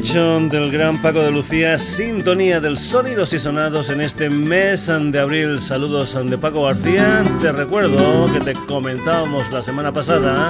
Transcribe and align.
Del 0.00 0.72
gran 0.72 1.02
Paco 1.02 1.22
de 1.22 1.30
Lucía, 1.30 1.78
sintonía 1.78 2.58
del 2.58 2.78
sonidos 2.78 3.34
y 3.34 3.38
sonados 3.38 3.90
en 3.90 4.00
este 4.00 4.30
mes 4.30 4.86
de 4.86 5.18
abril. 5.18 5.60
Saludos 5.60 6.18
de 6.24 6.38
Paco 6.38 6.62
García. 6.62 7.22
Te 7.42 7.52
recuerdo 7.52 8.24
que 8.32 8.40
te 8.40 8.54
comentábamos 8.66 9.52
la 9.52 9.60
semana 9.60 9.92
pasada 9.92 10.48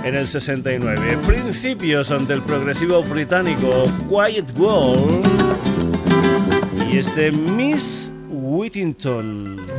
en 0.04 0.14
el 0.14 0.26
69. 0.26 1.18
Principios 1.26 2.10
ante 2.12 2.32
el 2.32 2.40
progresivo 2.40 3.02
británico 3.02 3.84
Quiet 4.08 4.58
World 4.58 5.28
y 6.90 6.96
este 6.96 7.30
Miss 7.30 8.10
Whittington. 8.30 9.77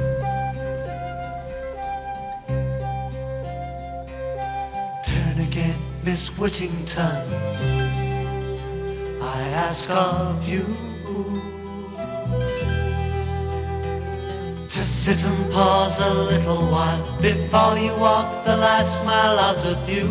Miss 6.09 6.35
Whittington, 6.39 7.21
I 9.21 9.41
ask 9.53 9.87
of 9.91 10.41
you 10.49 10.65
to 14.67 14.83
sit 14.83 15.23
and 15.23 15.51
pause 15.53 16.01
a 16.01 16.13
little 16.31 16.63
while 16.71 17.21
before 17.21 17.77
you 17.77 17.95
walk 17.95 18.43
the 18.43 18.57
last 18.57 19.05
mile 19.05 19.37
out 19.37 19.63
of 19.63 19.77
view. 19.85 20.09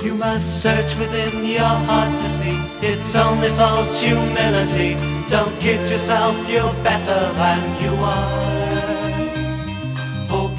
You 0.00 0.14
must 0.14 0.62
search 0.62 0.96
within 0.96 1.44
your 1.44 1.74
heart 1.88 2.14
to 2.22 2.28
see 2.38 2.56
it's 2.86 3.16
only 3.16 3.48
false 3.58 4.00
humility. 4.00 4.94
Don't 5.28 5.58
kid 5.60 5.90
yourself, 5.90 6.36
you're 6.48 6.72
better 6.84 7.32
than 7.32 7.82
you 7.82 7.92
are. 7.96 8.53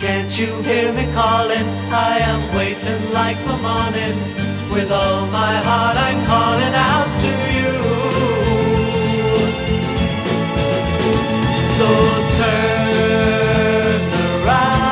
Can't 0.05 0.37
you 0.37 0.61
hear 0.61 0.93
me 0.93 1.05
calling? 1.15 1.67
I 1.89 2.19
am 2.31 2.41
waiting 2.55 3.11
like 3.11 3.39
the 3.43 3.57
morning. 3.57 4.15
With 4.71 4.91
all 4.91 5.25
my 5.25 5.55
heart 5.67 5.97
I'm 5.97 6.23
calling 6.25 6.75
out 6.93 7.09
to 7.23 7.31
you. 7.57 7.73
So 11.77 11.87
turn 12.37 14.01
around. 14.45 14.85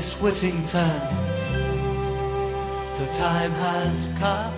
Miss 0.00 0.18
Whittington, 0.18 1.00
the 2.98 3.06
time 3.18 3.50
has 3.50 4.10
come 4.18 4.54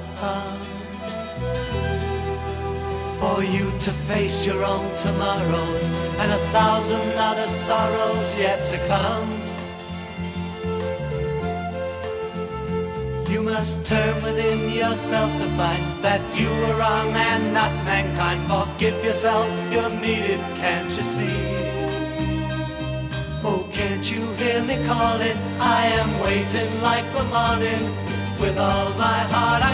for 3.19 3.43
you 3.43 3.77
to 3.81 3.91
face 4.07 4.47
your 4.47 4.63
own 4.65 4.95
tomorrows 4.95 5.85
and 6.21 6.31
a 6.31 6.39
thousand 6.53 7.15
other 7.17 7.49
sorrows 7.49 8.39
yet 8.39 8.63
to 8.71 8.79
come. 8.87 9.29
You 13.29 13.43
must 13.43 13.85
turn 13.85 14.23
within 14.23 14.71
yourself 14.71 15.33
to 15.43 15.49
find 15.59 16.05
that 16.05 16.23
you 16.39 16.51
were 16.61 16.79
wrong 16.79 17.09
and 17.33 17.53
not 17.53 17.73
mankind. 17.85 18.41
Forgive 18.47 19.05
yourself, 19.05 19.49
you're 19.73 19.91
needed, 19.91 20.39
can't 20.63 20.89
you 20.91 21.03
see? 21.03 21.62
Hear 24.53 24.63
me 24.65 24.77
calling? 24.87 25.39
I 25.61 25.87
am 25.97 26.11
waiting 26.21 26.83
like 26.83 27.07
the 27.15 27.25
morning. 27.33 27.85
With 28.39 28.59
all 28.59 28.91
my 28.99 29.21
heart 29.33 29.65
I'm 29.65 29.72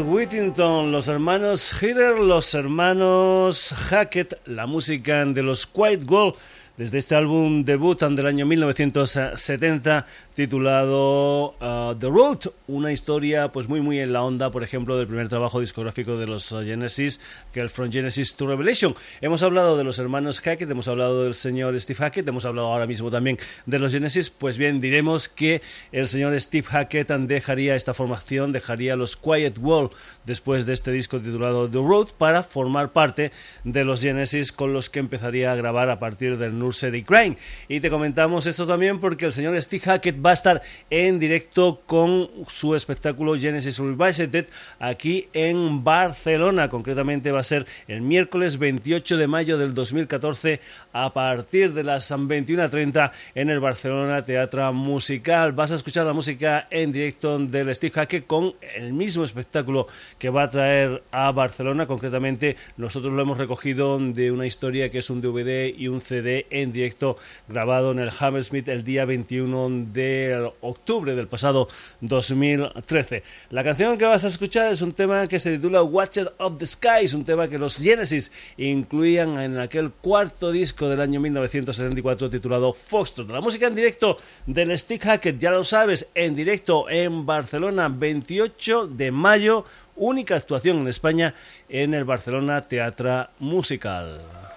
Whittington, 0.00 0.90
los 0.90 1.08
hermanos 1.08 1.70
Heather, 1.80 2.18
los 2.18 2.54
hermanos 2.54 3.74
Hackett, 3.74 4.38
la 4.46 4.66
música 4.66 5.24
de 5.24 5.42
los 5.42 5.66
Quiet 5.66 6.04
Gold 6.04 6.34
desde 6.76 6.98
este 6.98 7.14
álbum 7.14 7.64
debut 7.64 8.00
del 8.00 8.26
año 8.26 8.46
1970 8.46 10.06
titulado 10.34 11.54
uh, 11.60 11.94
The 11.98 12.08
Road, 12.08 12.38
una 12.66 12.92
historia 12.92 13.52
pues 13.52 13.68
muy 13.68 13.80
muy 13.80 14.00
en 14.00 14.12
la 14.12 14.22
onda, 14.22 14.50
por 14.50 14.62
ejemplo, 14.62 14.96
del 14.96 15.06
primer 15.06 15.28
trabajo 15.28 15.60
discográfico 15.60 16.16
de 16.16 16.26
los 16.26 16.48
Genesis, 16.48 17.20
que 17.52 17.60
es 17.60 17.64
el 17.64 17.70
From 17.70 17.92
Genesis 17.92 18.34
to 18.36 18.46
Revelation. 18.46 18.94
Hemos 19.20 19.42
hablado 19.42 19.76
de 19.76 19.84
los 19.84 19.98
hermanos 19.98 20.40
Hackett, 20.40 20.70
hemos 20.70 20.88
hablado 20.88 21.24
del 21.24 21.34
señor 21.34 21.78
Steve 21.78 21.98
Hackett, 21.98 22.26
hemos 22.26 22.44
hablado 22.44 22.68
ahora 22.68 22.86
mismo 22.86 23.10
también 23.10 23.38
de 23.66 23.78
los 23.78 23.92
Genesis, 23.92 24.30
pues 24.30 24.56
bien, 24.56 24.80
diremos 24.80 25.28
que 25.28 25.60
el 25.92 26.08
señor 26.08 26.38
Steve 26.40 26.66
Hackett 26.66 27.08
dejaría 27.08 27.74
esta 27.74 27.94
formación, 27.94 28.52
dejaría 28.52 28.96
los 28.96 29.16
Quiet 29.16 29.58
Wall 29.60 29.90
después 30.24 30.66
de 30.66 30.72
este 30.72 30.90
disco 30.90 31.20
titulado 31.20 31.68
The 31.68 31.78
Road 31.78 32.08
para 32.16 32.42
formar 32.42 32.92
parte 32.92 33.30
de 33.64 33.84
los 33.84 34.00
Genesis 34.00 34.52
con 34.52 34.72
los 34.72 34.88
que 34.88 35.00
empezaría 35.00 35.52
a 35.52 35.54
grabar 35.54 35.90
a 35.90 35.98
partir 35.98 36.38
del 36.38 36.58
Nursery 36.62 37.02
Crime. 37.02 37.36
Y 37.68 37.80
te 37.80 37.90
comentamos 37.90 38.46
esto 38.46 38.66
también 38.66 39.00
porque 39.00 39.26
el 39.26 39.32
señor 39.32 39.60
Steve 39.60 39.82
Hackett 39.84 40.24
va 40.24 40.30
a 40.30 40.34
estar 40.34 40.62
en 40.90 41.18
directo 41.18 41.82
con 41.86 42.30
su 42.46 42.74
espectáculo 42.74 43.36
Genesis 43.36 43.78
Revisited 43.78 44.46
aquí 44.78 45.28
en 45.32 45.82
Barcelona. 45.84 46.68
Concretamente 46.68 47.32
va 47.32 47.40
a 47.40 47.44
ser 47.44 47.66
el 47.88 48.00
miércoles 48.00 48.58
28 48.58 49.16
de 49.16 49.26
mayo 49.26 49.58
del 49.58 49.74
2014 49.74 50.60
a 50.92 51.12
partir 51.12 51.72
de 51.72 51.84
las 51.84 52.10
21.30 52.10 53.10
en 53.34 53.50
el 53.50 53.60
Barcelona 53.60 54.22
Teatro 54.22 54.72
Musical. 54.72 55.52
Vas 55.52 55.72
a 55.72 55.76
escuchar 55.76 56.06
la 56.06 56.12
música 56.12 56.68
en 56.70 56.92
directo 56.92 57.38
del 57.38 57.74
Steve 57.74 57.92
Hackett 57.92 58.26
con 58.26 58.54
el 58.74 58.92
mismo 58.92 59.24
espectáculo 59.24 59.86
que 60.18 60.30
va 60.30 60.44
a 60.44 60.48
traer 60.48 61.02
a 61.10 61.32
Barcelona. 61.32 61.86
Concretamente 61.86 62.56
nosotros 62.76 63.12
lo 63.12 63.22
hemos 63.22 63.38
recogido 63.38 63.98
de 63.98 64.30
una 64.30 64.46
historia 64.46 64.90
que 64.90 64.98
es 64.98 65.10
un 65.10 65.20
DVD 65.20 65.72
y 65.76 65.88
un 65.88 66.00
CD 66.00 66.46
en 66.52 66.72
directo 66.72 67.16
grabado 67.48 67.90
en 67.92 67.98
el 67.98 68.10
Hammersmith 68.16 68.68
el 68.68 68.84
día 68.84 69.04
21 69.04 69.86
de 69.92 70.52
octubre 70.60 71.14
del 71.14 71.26
pasado 71.26 71.68
2013. 72.00 73.22
La 73.50 73.64
canción 73.64 73.98
que 73.98 74.04
vas 74.04 74.24
a 74.24 74.28
escuchar 74.28 74.70
es 74.70 74.82
un 74.82 74.92
tema 74.92 75.26
que 75.26 75.40
se 75.40 75.52
titula 75.56 75.82
Watcher 75.82 76.32
of 76.38 76.58
the 76.58 76.66
Skies, 76.66 77.14
un 77.14 77.24
tema 77.24 77.48
que 77.48 77.58
los 77.58 77.76
Genesis 77.76 78.30
incluían 78.56 79.40
en 79.40 79.58
aquel 79.58 79.90
cuarto 79.90 80.52
disco 80.52 80.88
del 80.88 81.00
año 81.00 81.20
1974 81.20 82.30
titulado 82.30 82.72
Foxtrot. 82.72 83.30
La 83.30 83.40
música 83.40 83.66
en 83.66 83.74
directo 83.74 84.16
del 84.46 84.76
Stick 84.78 85.02
Hackett, 85.04 85.38
ya 85.38 85.50
lo 85.50 85.64
sabes, 85.64 86.06
en 86.14 86.34
directo 86.36 86.88
en 86.88 87.26
Barcelona, 87.26 87.88
28 87.88 88.88
de 88.88 89.10
mayo, 89.10 89.64
única 89.96 90.36
actuación 90.36 90.78
en 90.78 90.88
España 90.88 91.34
en 91.68 91.94
el 91.94 92.04
Barcelona 92.04 92.62
Teatro 92.62 93.28
Musical. 93.38 94.51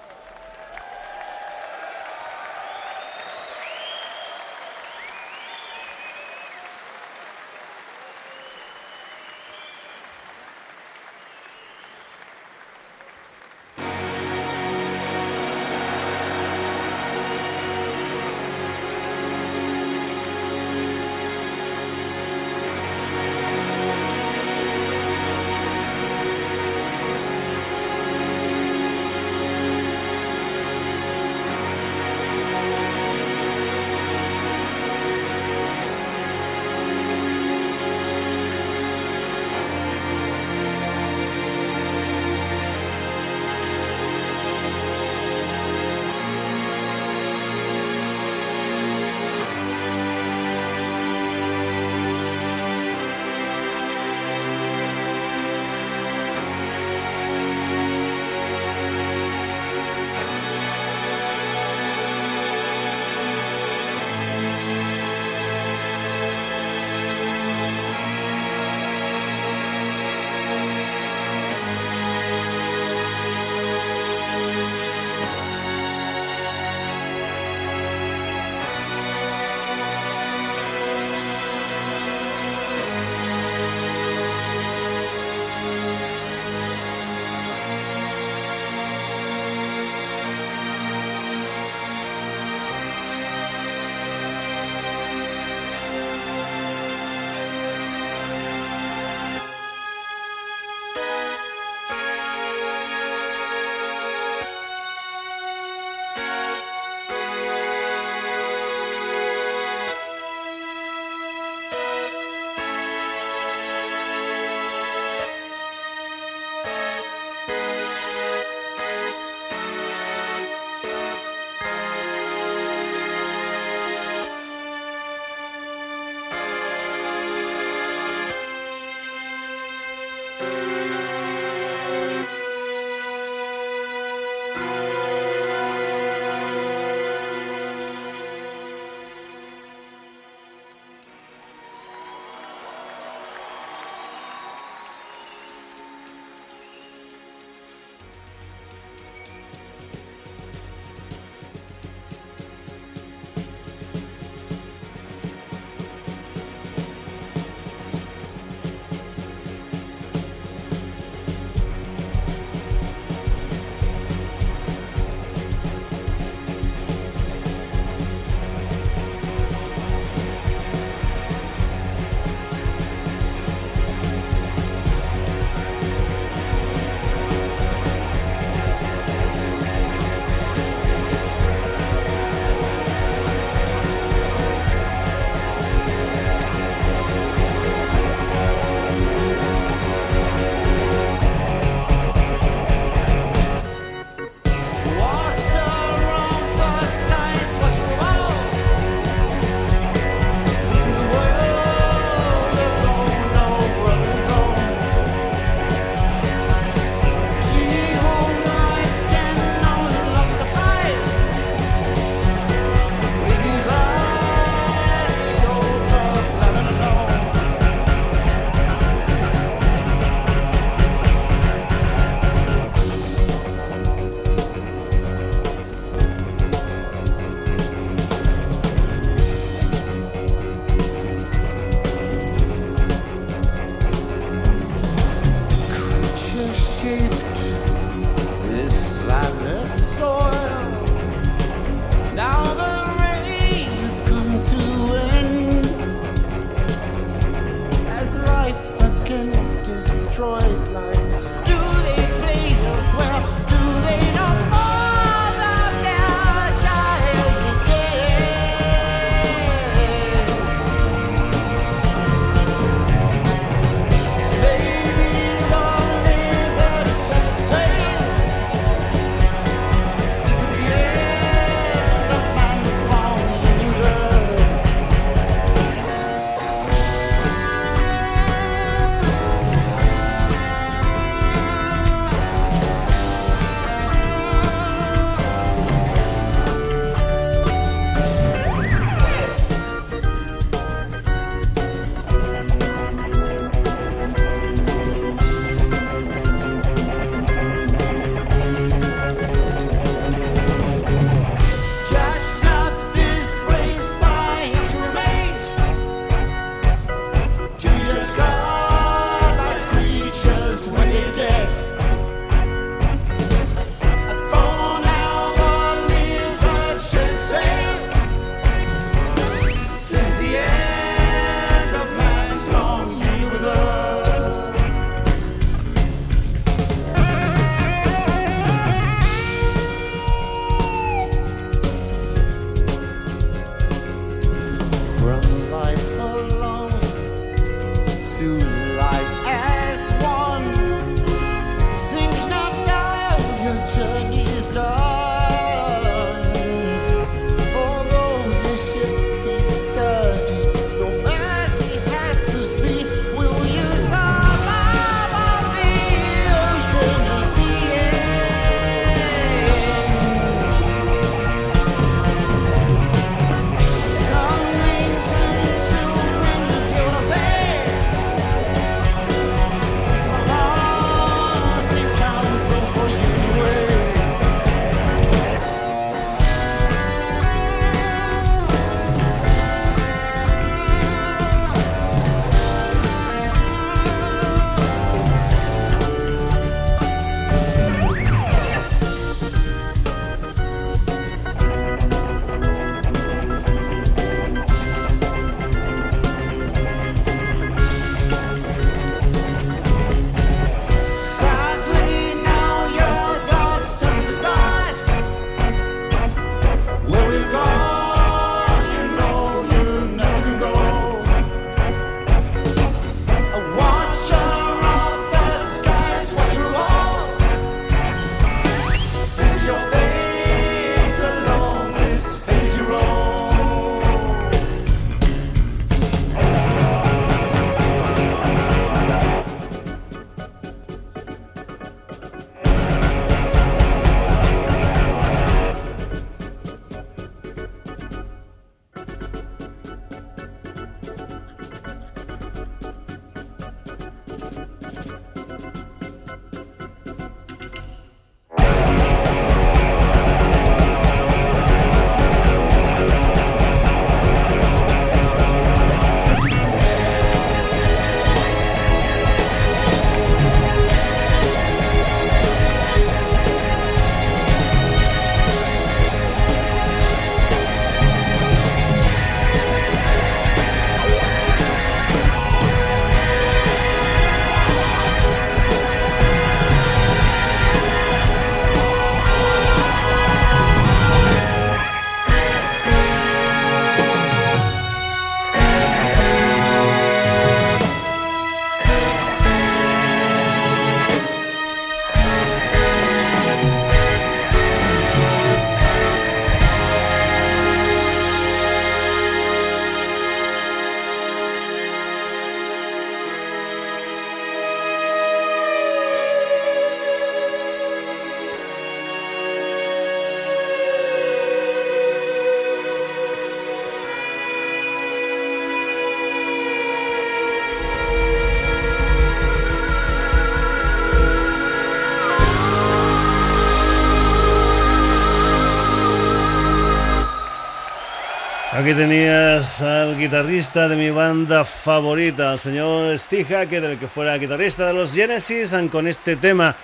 Aquí 528.66 528.74
tenías 528.74 529.62
al 529.62 529.96
guitarrista 529.96 530.68
de 530.68 530.76
mi 530.76 530.90
banda 530.90 531.46
favorita, 531.46 532.32
al 532.32 532.40
señor 532.40 532.98
Steve 532.98 533.24
Hackett, 533.26 533.64
el 533.64 533.78
que 533.78 533.88
fuera 533.88 534.18
guitarrista 534.18 534.66
de 534.66 534.74
los 534.74 534.92
Genesis, 534.92 535.54
con 535.72 535.88
este 535.88 536.16
tema 536.16 536.56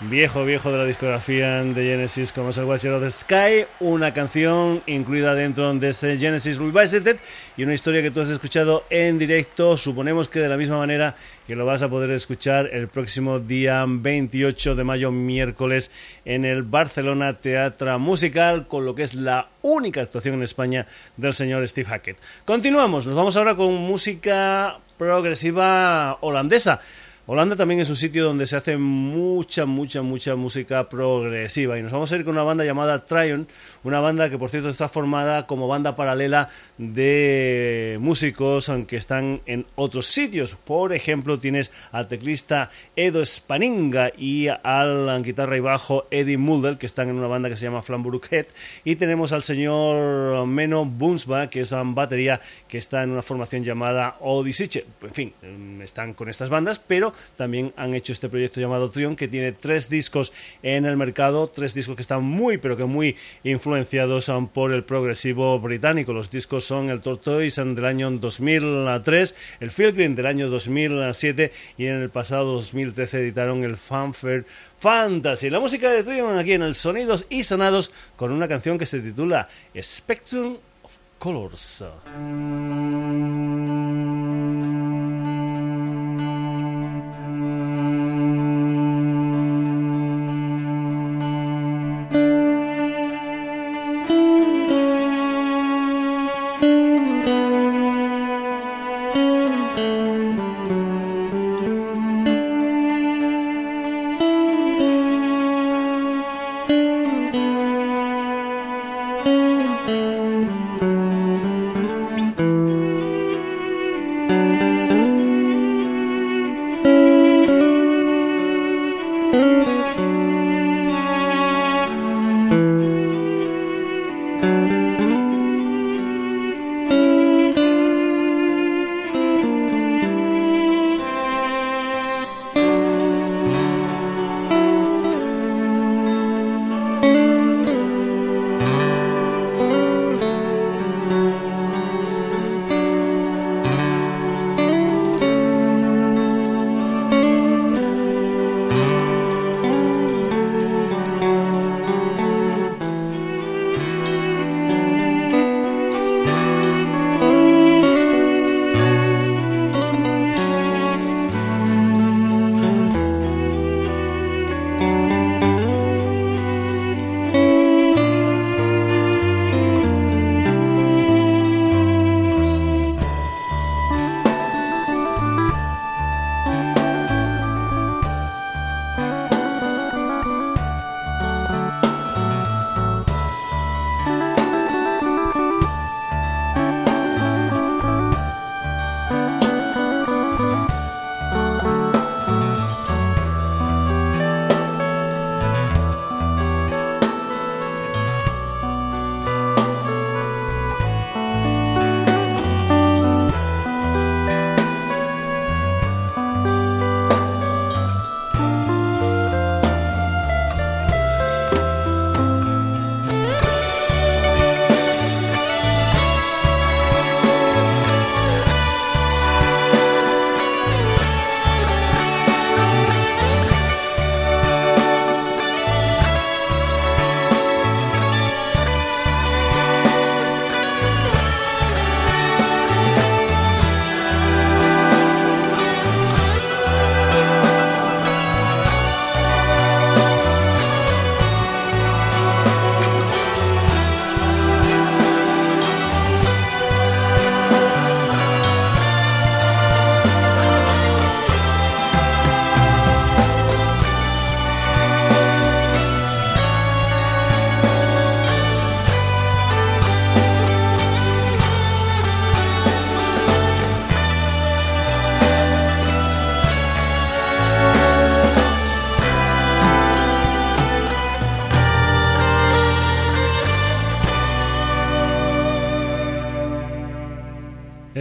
viejo, 0.00 0.46
viejo 0.46 0.72
de 0.72 0.78
la 0.78 0.86
discografía 0.86 1.62
de 1.62 1.74
Genesis, 1.74 2.32
como 2.32 2.48
es 2.48 2.56
el 2.56 2.64
Watcher 2.64 2.92
of 2.92 3.02
the 3.02 3.10
Sky, 3.10 3.66
una 3.80 4.14
canción 4.14 4.82
incluida 4.86 5.34
dentro 5.34 5.74
de 5.74 5.90
este 5.90 6.16
Genesis 6.16 6.56
Revisited 6.56 7.18
y 7.56 7.64
una 7.64 7.74
historia 7.74 8.02
que 8.02 8.10
tú 8.10 8.20
has 8.20 8.30
escuchado 8.30 8.84
en 8.88 9.18
directo, 9.18 9.76
suponemos 9.76 10.28
que 10.28 10.40
de 10.40 10.48
la 10.48 10.56
misma 10.56 10.78
manera 10.78 11.14
que 11.46 11.54
lo 11.54 11.66
vas 11.66 11.82
a 11.82 11.90
poder 11.90 12.10
escuchar 12.10 12.70
el 12.72 12.88
próximo 12.88 13.40
día 13.40 13.84
28 13.86 14.74
de 14.74 14.84
mayo, 14.84 15.10
miércoles, 15.10 15.90
en 16.24 16.44
el 16.44 16.62
Barcelona 16.62 17.34
Teatro 17.34 17.98
Musical, 17.98 18.66
con 18.66 18.86
lo 18.86 18.94
que 18.94 19.02
es 19.02 19.14
la 19.14 19.48
única 19.62 20.00
actuación 20.00 20.36
en 20.36 20.42
España 20.42 20.86
del 21.16 21.34
señor 21.34 21.66
Steve 21.68 21.88
Hackett. 21.88 22.18
Continuamos, 22.44 23.06
nos 23.06 23.16
vamos 23.16 23.36
ahora 23.36 23.54
con 23.54 23.74
música 23.74 24.78
progresiva 24.96 26.16
holandesa. 26.20 26.80
Holanda 27.32 27.56
también 27.56 27.80
es 27.80 27.88
un 27.88 27.96
sitio 27.96 28.26
donde 28.26 28.44
se 28.44 28.56
hace 28.56 28.76
mucha, 28.76 29.64
mucha, 29.64 30.02
mucha 30.02 30.36
música 30.36 30.86
progresiva. 30.90 31.78
Y 31.78 31.82
nos 31.82 31.90
vamos 31.90 32.12
a 32.12 32.16
ir 32.16 32.24
con 32.26 32.34
una 32.34 32.42
banda 32.42 32.62
llamada 32.62 33.06
Tryon, 33.06 33.48
una 33.84 34.00
banda 34.00 34.28
que 34.28 34.36
por 34.36 34.50
cierto 34.50 34.68
está 34.68 34.90
formada 34.90 35.46
como 35.46 35.66
banda 35.66 35.96
paralela 35.96 36.50
de 36.76 37.96
músicos 38.02 38.68
aunque 38.68 38.98
están 38.98 39.40
en 39.46 39.64
otros 39.76 40.08
sitios. 40.08 40.56
Por 40.56 40.92
ejemplo, 40.92 41.38
tienes 41.38 41.72
al 41.90 42.06
teclista 42.06 42.68
Edo 42.96 43.24
Spaninga 43.24 44.12
y 44.14 44.48
al 44.48 45.22
guitarra 45.22 45.56
y 45.56 45.60
bajo 45.60 46.04
Eddie 46.10 46.36
Mulder, 46.36 46.76
que 46.76 46.84
están 46.84 47.08
en 47.08 47.16
una 47.16 47.28
banda 47.28 47.48
que 47.48 47.56
se 47.56 47.64
llama 47.64 47.80
Flamburg 47.80 48.20
Head. 48.30 48.48
Y 48.84 48.96
tenemos 48.96 49.32
al 49.32 49.42
señor 49.42 50.46
Meno 50.46 50.84
Boomsba, 50.84 51.48
que 51.48 51.62
es 51.62 51.72
una 51.72 51.84
batería 51.84 52.42
que 52.68 52.76
está 52.76 53.02
en 53.02 53.10
una 53.10 53.22
formación 53.22 53.64
llamada 53.64 54.16
Odyssey. 54.20 54.68
En 55.00 55.12
fin, 55.12 55.32
están 55.82 56.12
con 56.12 56.28
estas 56.28 56.50
bandas, 56.50 56.78
pero 56.78 57.14
también 57.36 57.72
han 57.76 57.94
hecho 57.94 58.12
este 58.12 58.28
proyecto 58.28 58.60
llamado 58.60 58.90
Trion, 58.90 59.16
que 59.16 59.28
tiene 59.28 59.52
tres 59.52 59.88
discos 59.88 60.32
en 60.62 60.86
el 60.86 60.96
mercado, 60.96 61.48
tres 61.48 61.74
discos 61.74 61.96
que 61.96 62.02
están 62.02 62.22
muy, 62.22 62.58
pero 62.58 62.76
que 62.76 62.84
muy 62.84 63.16
influenciados 63.44 64.30
por 64.52 64.72
el 64.72 64.84
progresivo 64.84 65.58
británico. 65.58 66.12
Los 66.12 66.30
discos 66.30 66.64
son 66.64 66.90
el 66.90 67.00
Tortoise 67.00 67.62
del 67.62 67.84
año 67.84 68.10
2003, 68.10 69.34
el 69.60 69.70
Pilgrim 69.70 70.14
del 70.14 70.26
año 70.26 70.48
2007 70.48 71.52
y 71.78 71.86
en 71.86 71.96
el 71.96 72.10
pasado 72.10 72.54
2013 72.54 73.20
editaron 73.20 73.64
el 73.64 73.76
Fanfare 73.76 74.44
Fantasy. 74.78 75.50
La 75.50 75.60
música 75.60 75.90
de 75.90 76.02
Trion 76.02 76.38
aquí 76.38 76.52
en 76.52 76.62
el 76.62 76.74
Sonidos 76.74 77.26
y 77.28 77.42
Sonados 77.42 77.90
con 78.16 78.32
una 78.32 78.48
canción 78.48 78.78
que 78.78 78.86
se 78.86 79.00
titula 79.00 79.48
Spectrum 79.80 80.56
of 80.82 80.92
Colors. 81.18 81.84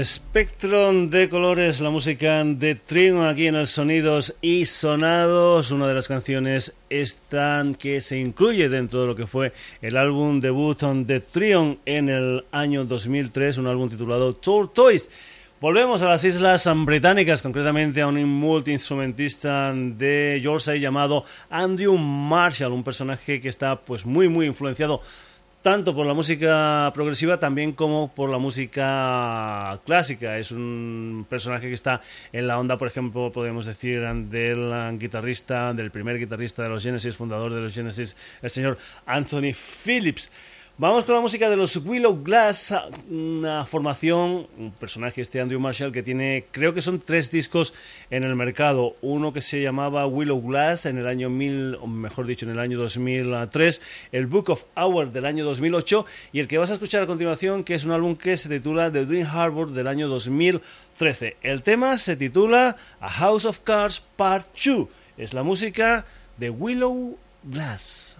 Spectrum 0.03 1.09
de 1.09 1.29
colores, 1.29 1.79
la 1.81 1.89
música 1.89 2.43
de 2.43 2.75
Trion 2.75 3.25
aquí 3.25 3.47
en 3.47 3.55
el 3.55 3.67
Sonidos 3.67 4.35
y 4.41 4.65
Sonados, 4.65 5.71
una 5.71 5.87
de 5.87 5.93
las 5.93 6.07
canciones 6.07 6.73
esta 6.89 7.63
que 7.77 8.01
se 8.01 8.17
incluye 8.17 8.69
dentro 8.69 9.01
de 9.01 9.07
lo 9.07 9.15
que 9.15 9.27
fue 9.27 9.53
el 9.81 9.97
álbum 9.97 10.39
debut 10.39 10.81
de 10.81 11.19
Trion 11.19 11.79
en 11.85 12.09
el 12.09 12.45
año 12.51 12.85
2003, 12.85 13.57
un 13.59 13.67
álbum 13.67 13.89
titulado 13.89 14.33
Toys. 14.33 15.09
Volvemos 15.59 16.01
a 16.01 16.09
las 16.09 16.23
Islas 16.23 16.67
Británicas, 16.75 17.41
concretamente 17.41 18.01
a 18.01 18.07
un 18.07 18.23
multiinstrumentista 18.23 19.71
de 19.73 20.39
Yorkshire 20.41 20.79
llamado 20.79 21.23
Andrew 21.49 21.97
Marshall, 21.97 22.71
un 22.71 22.83
personaje 22.83 23.39
que 23.39 23.49
está 23.49 23.75
pues 23.75 24.05
muy 24.05 24.27
muy 24.27 24.47
influenciado 24.47 25.01
tanto 25.61 25.95
por 25.95 26.05
la 26.05 26.13
música 26.13 26.91
progresiva 26.93 27.37
también 27.37 27.73
como 27.73 28.11
por 28.13 28.29
la 28.29 28.37
música 28.37 29.79
clásica. 29.85 30.37
Es 30.37 30.51
un 30.51 31.25
personaje 31.29 31.67
que 31.67 31.73
está 31.73 32.01
en 32.31 32.47
la 32.47 32.59
onda, 32.59 32.77
por 32.77 32.87
ejemplo, 32.87 33.31
podemos 33.31 33.65
decir, 33.65 34.01
del 34.01 34.97
guitarrista, 34.97 35.73
del 35.73 35.91
primer 35.91 36.17
guitarrista 36.17 36.63
de 36.63 36.69
los 36.69 36.83
Genesis, 36.83 37.15
fundador 37.15 37.53
de 37.53 37.61
los 37.61 37.73
Genesis, 37.73 38.15
el 38.41 38.49
señor 38.49 38.77
Anthony 39.05 39.53
Phillips. 39.53 40.31
Vamos 40.77 41.03
con 41.03 41.13
la 41.13 41.21
música 41.21 41.49
de 41.49 41.57
los 41.57 41.75
Willow 41.75 42.23
Glass, 42.23 42.73
una 43.09 43.65
formación, 43.65 44.47
un 44.57 44.71
personaje 44.71 45.21
este 45.21 45.39
Andrew 45.39 45.59
Marshall 45.59 45.91
que 45.91 46.01
tiene, 46.01 46.45
creo 46.49 46.73
que 46.73 46.81
son 46.81 46.99
tres 46.99 47.29
discos 47.29 47.73
en 48.09 48.23
el 48.23 48.35
mercado. 48.35 48.95
Uno 49.01 49.31
que 49.31 49.41
se 49.41 49.61
llamaba 49.61 50.07
Willow 50.07 50.41
Glass 50.41 50.87
en 50.87 50.97
el 50.97 51.07
año 51.07 51.29
1000, 51.29 51.75
o 51.75 51.87
mejor 51.87 52.25
dicho, 52.25 52.45
en 52.45 52.53
el 52.53 52.59
año 52.59 52.79
2003, 52.79 53.81
el 54.11 54.25
Book 54.25 54.49
of 54.49 54.63
Hours 54.75 55.13
del 55.13 55.25
año 55.25 55.45
2008 55.45 56.05
y 56.31 56.39
el 56.39 56.47
que 56.47 56.57
vas 56.57 56.71
a 56.71 56.73
escuchar 56.73 57.03
a 57.03 57.07
continuación, 57.07 57.63
que 57.63 57.75
es 57.75 57.83
un 57.83 57.91
álbum 57.91 58.15
que 58.15 58.37
se 58.37 58.49
titula 58.49 58.91
The 58.91 59.05
Dream 59.05 59.27
Harbor 59.27 59.71
del 59.71 59.87
año 59.87 60.07
2013. 60.07 61.35
El 61.43 61.61
tema 61.61 61.97
se 61.99 62.15
titula 62.15 62.75
A 63.01 63.09
House 63.09 63.45
of 63.45 63.59
Cards 63.59 64.01
Part 64.15 64.47
2. 64.65 64.87
Es 65.17 65.33
la 65.33 65.43
música 65.43 66.05
de 66.37 66.49
Willow 66.49 67.19
Glass. 67.43 68.17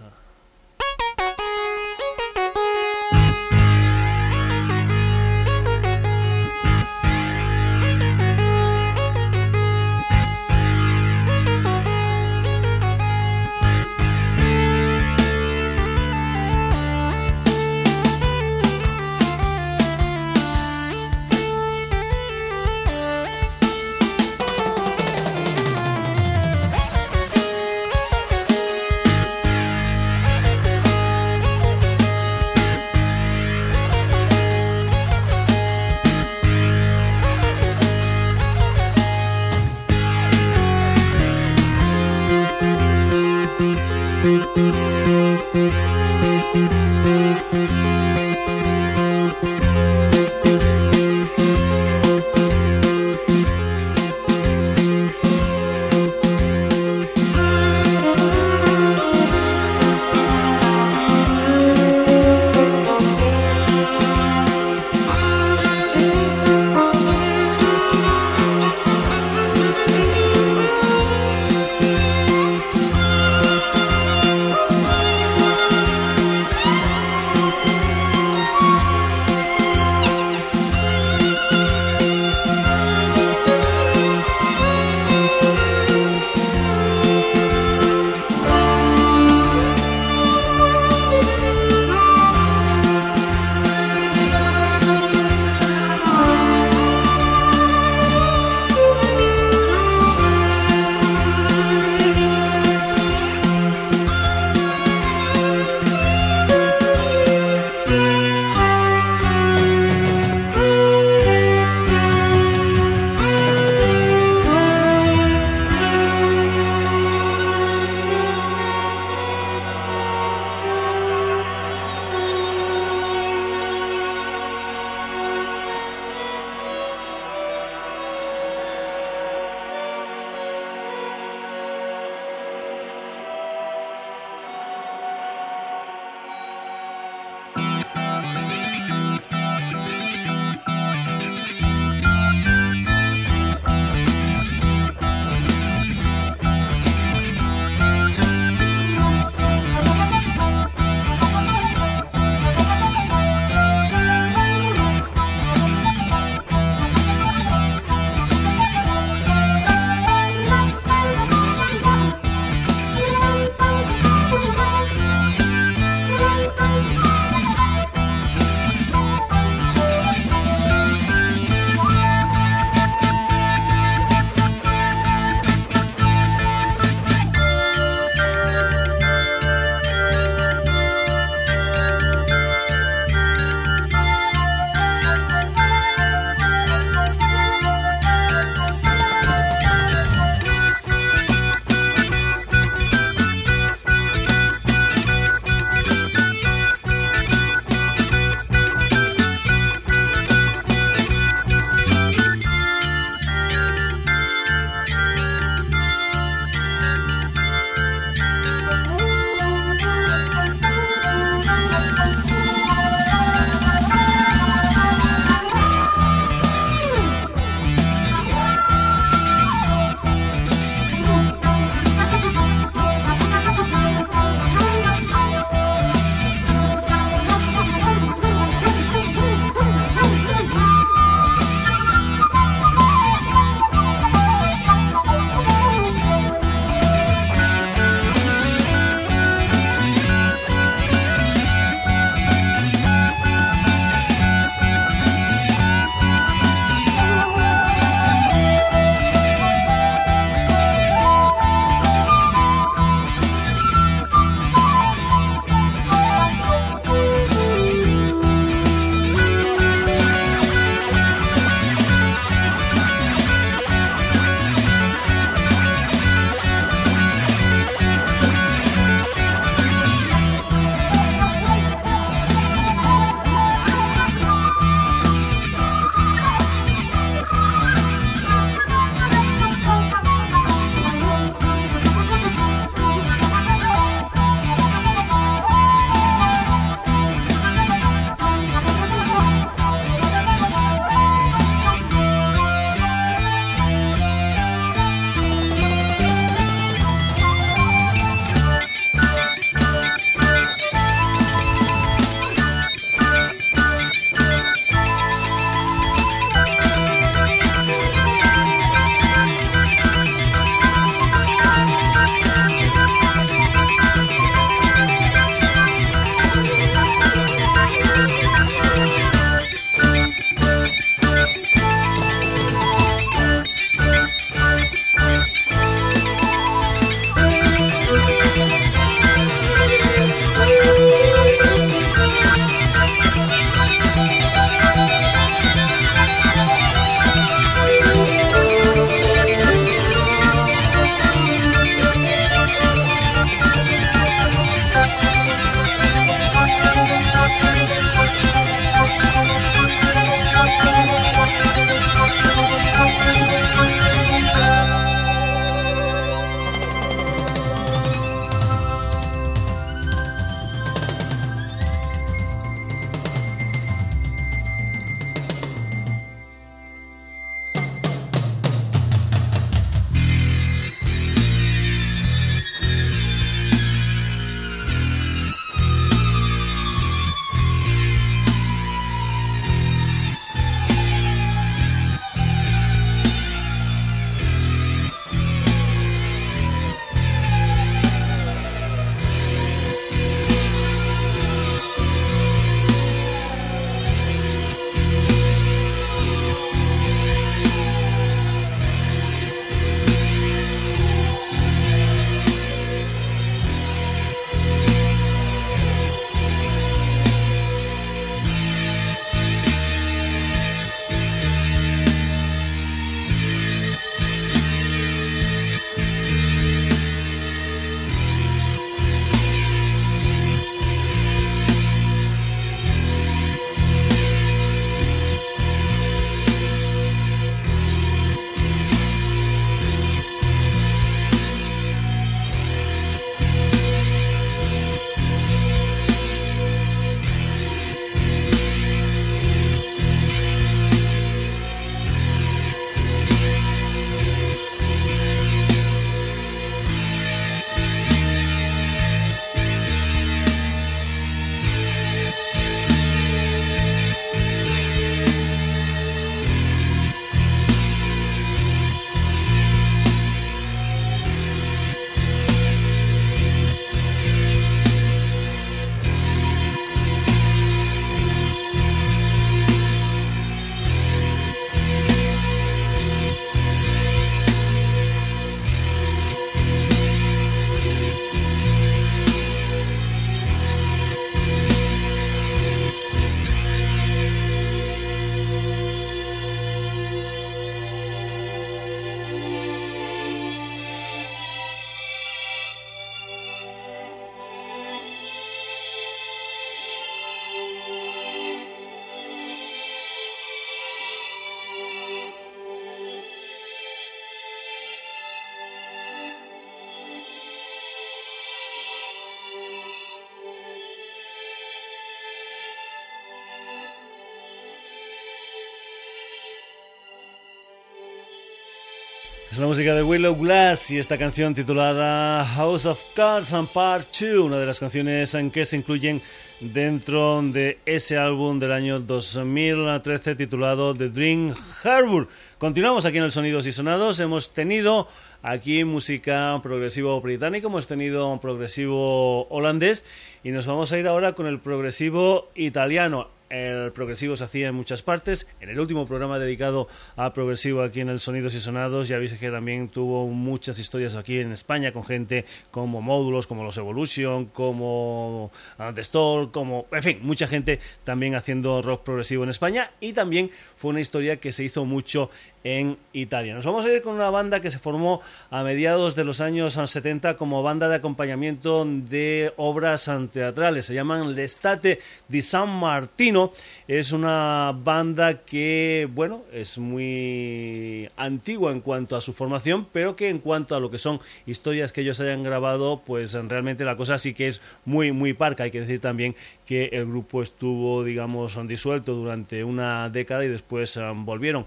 Es 519.32 519.38
la 519.38 519.46
música 519.46 519.74
de 519.74 519.82
Willow 519.82 520.14
Glass 520.14 520.70
y 520.72 520.78
esta 520.78 520.98
canción 520.98 521.32
titulada 521.32 522.22
House 522.22 522.66
of 522.66 522.82
Cards 522.94 523.32
and 523.32 523.48
Part 523.48 523.88
2, 523.98 524.26
una 524.26 524.38
de 524.38 524.44
las 524.44 524.60
canciones 524.60 525.14
en 525.14 525.30
que 525.30 525.46
se 525.46 525.56
incluyen 525.56 526.02
dentro 526.38 527.22
de 527.22 527.56
ese 527.64 527.96
álbum 527.96 528.38
del 528.38 528.52
año 528.52 528.78
2013 528.78 530.16
titulado 530.16 530.74
The 530.74 530.90
Dream 530.90 531.34
Harbor. 531.64 532.08
Continuamos 532.36 532.84
aquí 532.84 532.98
en 532.98 533.04
el 533.04 533.10
Sonidos 533.10 533.46
y 533.46 533.52
Sonados. 533.52 534.00
Hemos 534.00 534.34
tenido 534.34 534.86
aquí 535.22 535.64
música 535.64 536.38
progresivo 536.42 537.00
británico, 537.00 537.46
hemos 537.46 537.66
tenido 537.66 538.20
progresivo 538.20 539.26
holandés 539.28 539.82
y 540.22 540.30
nos 540.30 540.46
vamos 540.46 540.74
a 540.74 540.78
ir 540.78 540.86
ahora 540.86 541.14
con 541.14 541.26
el 541.26 541.40
progresivo 541.40 542.28
italiano. 542.34 543.08
El 543.32 543.72
progresivo 543.72 544.14
se 544.14 544.24
hacía 544.24 544.48
en 544.48 544.54
muchas 544.54 544.82
partes. 544.82 545.26
En 545.40 545.48
el 545.48 545.58
último 545.58 545.86
programa 545.86 546.18
dedicado 546.18 546.68
a 546.96 547.14
progresivo 547.14 547.62
aquí 547.62 547.80
en 547.80 547.88
el 547.88 547.98
Sonidos 547.98 548.34
y 548.34 548.40
Sonados, 548.40 548.88
ya 548.88 548.98
veis 548.98 549.14
que 549.14 549.30
también 549.30 549.70
tuvo 549.70 550.06
muchas 550.06 550.58
historias 550.58 550.96
aquí 550.96 551.18
en 551.18 551.32
España 551.32 551.72
con 551.72 551.82
gente 551.82 552.26
como 552.50 552.82
Módulos, 552.82 553.26
como 553.26 553.42
los 553.42 553.56
Evolution, 553.56 554.26
como 554.26 555.32
The 555.74 555.80
Store, 555.80 556.30
como, 556.30 556.66
en 556.72 556.82
fin, 556.82 556.98
mucha 557.00 557.26
gente 557.26 557.58
también 557.84 558.16
haciendo 558.16 558.60
rock 558.60 558.82
progresivo 558.82 559.24
en 559.24 559.30
España. 559.30 559.70
Y 559.80 559.94
también 559.94 560.30
fue 560.58 560.68
una 560.68 560.80
historia 560.80 561.16
que 561.16 561.32
se 561.32 561.42
hizo 561.42 561.64
mucho 561.64 562.10
en 562.44 562.76
Italia. 562.92 563.34
Nos 563.34 563.44
vamos 563.44 563.64
a 563.66 563.72
ir 563.72 563.82
con 563.82 563.94
una 563.94 564.10
banda 564.10 564.40
que 564.40 564.50
se 564.50 564.58
formó 564.58 565.00
a 565.30 565.42
mediados 565.42 565.94
de 565.94 566.04
los 566.04 566.20
años 566.20 566.54
70 566.54 567.16
como 567.16 567.42
banda 567.42 567.68
de 567.68 567.76
acompañamiento 567.76 568.64
de 568.64 569.32
obras 569.36 569.90
teatrales. 570.12 570.66
Se 570.66 570.74
llaman 570.74 571.14
L'estate 571.14 571.78
di 572.08 572.22
San 572.22 572.48
Martino. 572.48 573.32
Es 573.68 573.92
una 573.92 574.52
banda 574.56 575.22
que, 575.22 575.88
bueno, 575.92 576.22
es 576.32 576.58
muy 576.58 577.88
antigua 577.96 578.52
en 578.52 578.60
cuanto 578.60 578.96
a 578.96 579.00
su 579.00 579.12
formación, 579.12 579.66
pero 579.72 579.96
que 579.96 580.08
en 580.08 580.18
cuanto 580.18 580.56
a 580.56 580.60
lo 580.60 580.70
que 580.70 580.78
son 580.78 581.00
historias 581.26 581.72
que 581.72 581.82
ellos 581.82 582.00
hayan 582.00 582.22
grabado, 582.22 582.82
pues 582.84 583.12
realmente 583.14 583.64
la 583.64 583.76
cosa 583.76 583.98
sí 583.98 584.14
que 584.14 584.28
es 584.28 584.40
muy, 584.64 584.92
muy 584.92 585.12
parca. 585.12 585.44
Hay 585.44 585.50
que 585.50 585.60
decir 585.60 585.80
también 585.80 586.14
que 586.46 586.66
el 586.72 586.86
grupo 586.86 587.22
estuvo, 587.22 587.84
digamos, 587.84 588.38
disuelto 588.46 588.94
durante 588.94 589.44
una 589.44 589.88
década 589.90 590.24
y 590.24 590.28
después 590.28 590.76
um, 590.76 591.04
volvieron. 591.04 591.46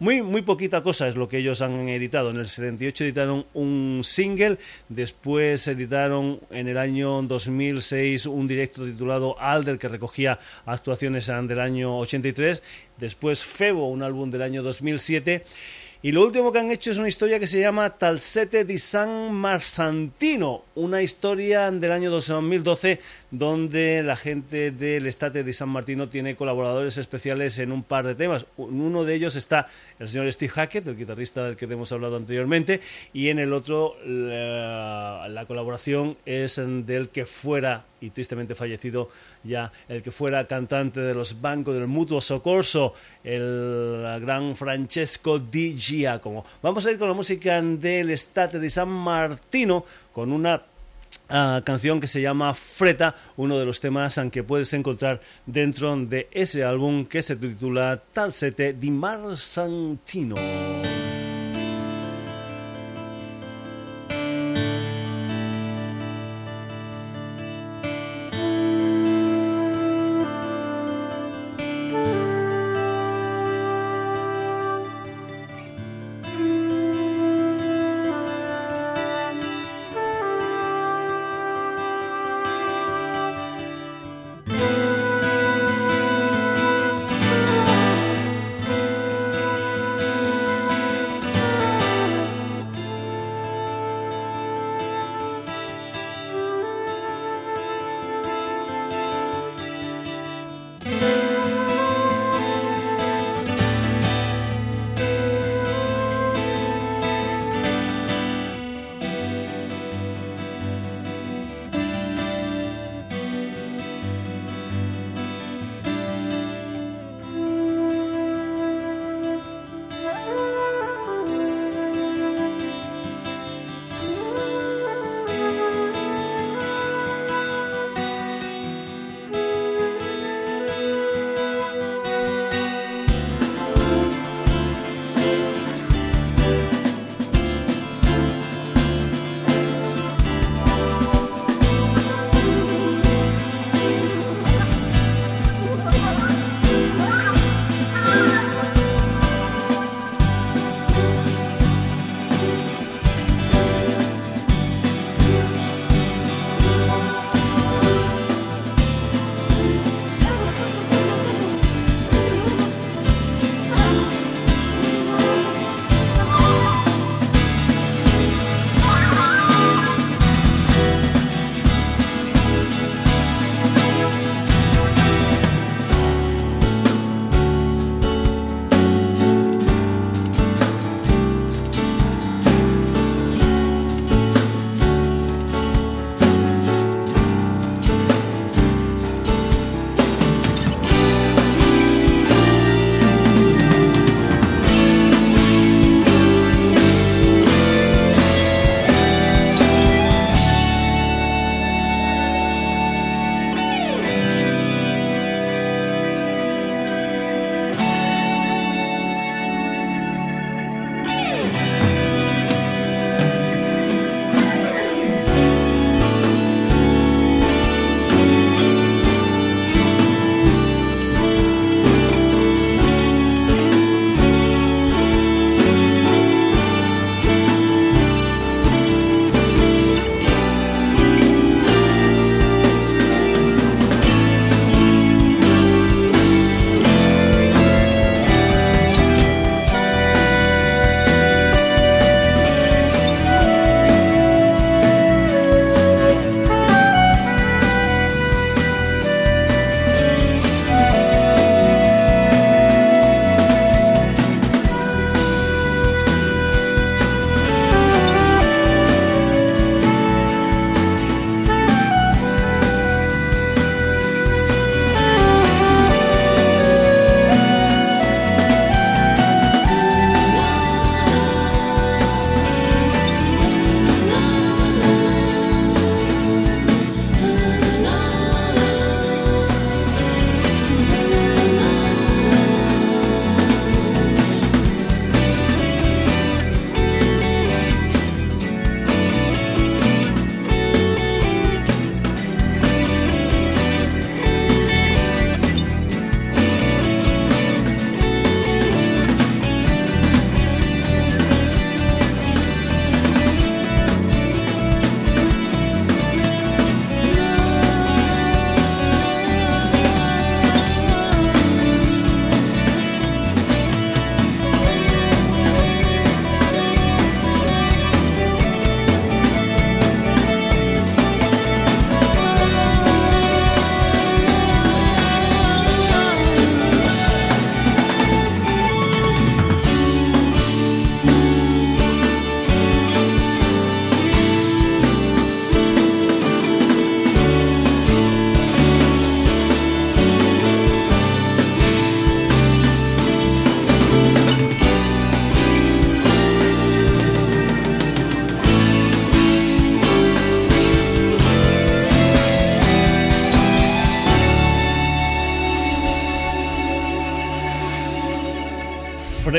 Muy, 0.00 0.22
muy 0.22 0.42
poquita 0.42 0.80
cosa 0.80 1.08
es 1.08 1.16
lo 1.16 1.28
que 1.28 1.38
ellos 1.38 1.60
han 1.60 1.88
editado. 1.88 2.30
En 2.30 2.36
el 2.36 2.46
78 2.46 3.02
editaron 3.02 3.46
un 3.54 4.02
single, 4.04 4.56
después 4.88 5.66
editaron 5.66 6.38
en 6.50 6.68
el 6.68 6.78
año 6.78 7.20
2006 7.22 8.26
un 8.26 8.46
directo 8.46 8.84
titulado 8.84 9.40
Alder 9.40 9.76
que 9.76 9.88
recogía 9.88 10.38
actuaciones 10.66 11.26
del 11.26 11.58
año 11.58 11.98
83, 11.98 12.62
después 12.96 13.44
Febo, 13.44 13.88
un 13.90 14.04
álbum 14.04 14.30
del 14.30 14.42
año 14.42 14.62
2007 14.62 15.44
y 16.00 16.12
lo 16.12 16.22
último 16.24 16.52
que 16.52 16.60
han 16.60 16.70
hecho 16.70 16.92
es 16.92 16.98
una 16.98 17.08
historia 17.08 17.40
que 17.40 17.48
se 17.48 17.58
llama 17.58 17.90
Talsete 17.90 18.64
di 18.64 18.78
San 18.78 19.34
Marzantino, 19.34 20.62
una 20.76 21.02
historia 21.02 21.72
del 21.72 21.90
año 21.90 22.08
2012 22.10 23.00
donde 23.32 24.04
la 24.04 24.14
gente 24.14 24.70
del 24.70 25.08
Estate 25.08 25.42
di 25.42 25.52
San 25.52 25.70
Martino 25.70 26.08
tiene 26.08 26.36
colaboradores 26.36 26.98
especiales 26.98 27.58
en 27.58 27.72
un 27.72 27.82
par 27.82 28.06
de 28.06 28.14
temas. 28.14 28.46
En 28.58 28.80
uno 28.80 29.04
de 29.04 29.14
ellos 29.16 29.34
está 29.34 29.66
el 29.98 30.08
señor 30.08 30.32
Steve 30.32 30.52
Hackett, 30.52 30.86
el 30.86 30.96
guitarrista 30.96 31.44
del 31.44 31.56
que 31.56 31.64
hemos 31.64 31.90
hablado 31.90 32.16
anteriormente, 32.16 32.80
y 33.12 33.28
en 33.28 33.40
el 33.40 33.52
otro 33.52 33.96
la, 34.06 35.26
la 35.28 35.46
colaboración 35.46 36.16
es 36.24 36.60
del 36.86 37.08
que 37.08 37.26
fuera 37.26 37.86
y 38.00 38.10
tristemente 38.10 38.54
fallecido 38.54 39.08
ya 39.42 39.72
el 39.88 40.02
que 40.02 40.10
fuera 40.10 40.46
cantante 40.46 41.00
de 41.00 41.14
los 41.14 41.40
bancos 41.40 41.74
del 41.74 41.86
Mutuo 41.86 42.20
Socorso, 42.20 42.94
el 43.24 44.00
gran 44.20 44.56
Francesco 44.56 45.38
Di 45.38 45.76
Vamos 46.62 46.86
a 46.86 46.90
ir 46.90 46.98
con 46.98 47.08
la 47.08 47.14
música 47.14 47.60
del 47.60 48.10
Estate 48.10 48.60
di 48.60 48.68
San 48.68 48.88
Martino 48.88 49.84
con 50.12 50.32
una 50.32 50.62
ah, 51.30 51.62
canción 51.64 51.98
que 52.00 52.06
se 52.06 52.20
llama 52.20 52.52
Freta, 52.54 53.14
uno 53.36 53.58
de 53.58 53.64
los 53.64 53.80
temas 53.80 54.20
que 54.30 54.42
puedes 54.42 54.72
encontrar 54.74 55.20
dentro 55.46 55.96
de 55.96 56.28
ese 56.30 56.64
álbum 56.64 57.06
que 57.06 57.22
se 57.22 57.36
titula 57.36 58.00
Talsete 58.12 58.74
di 58.74 58.90
Marzantino. 58.90 60.34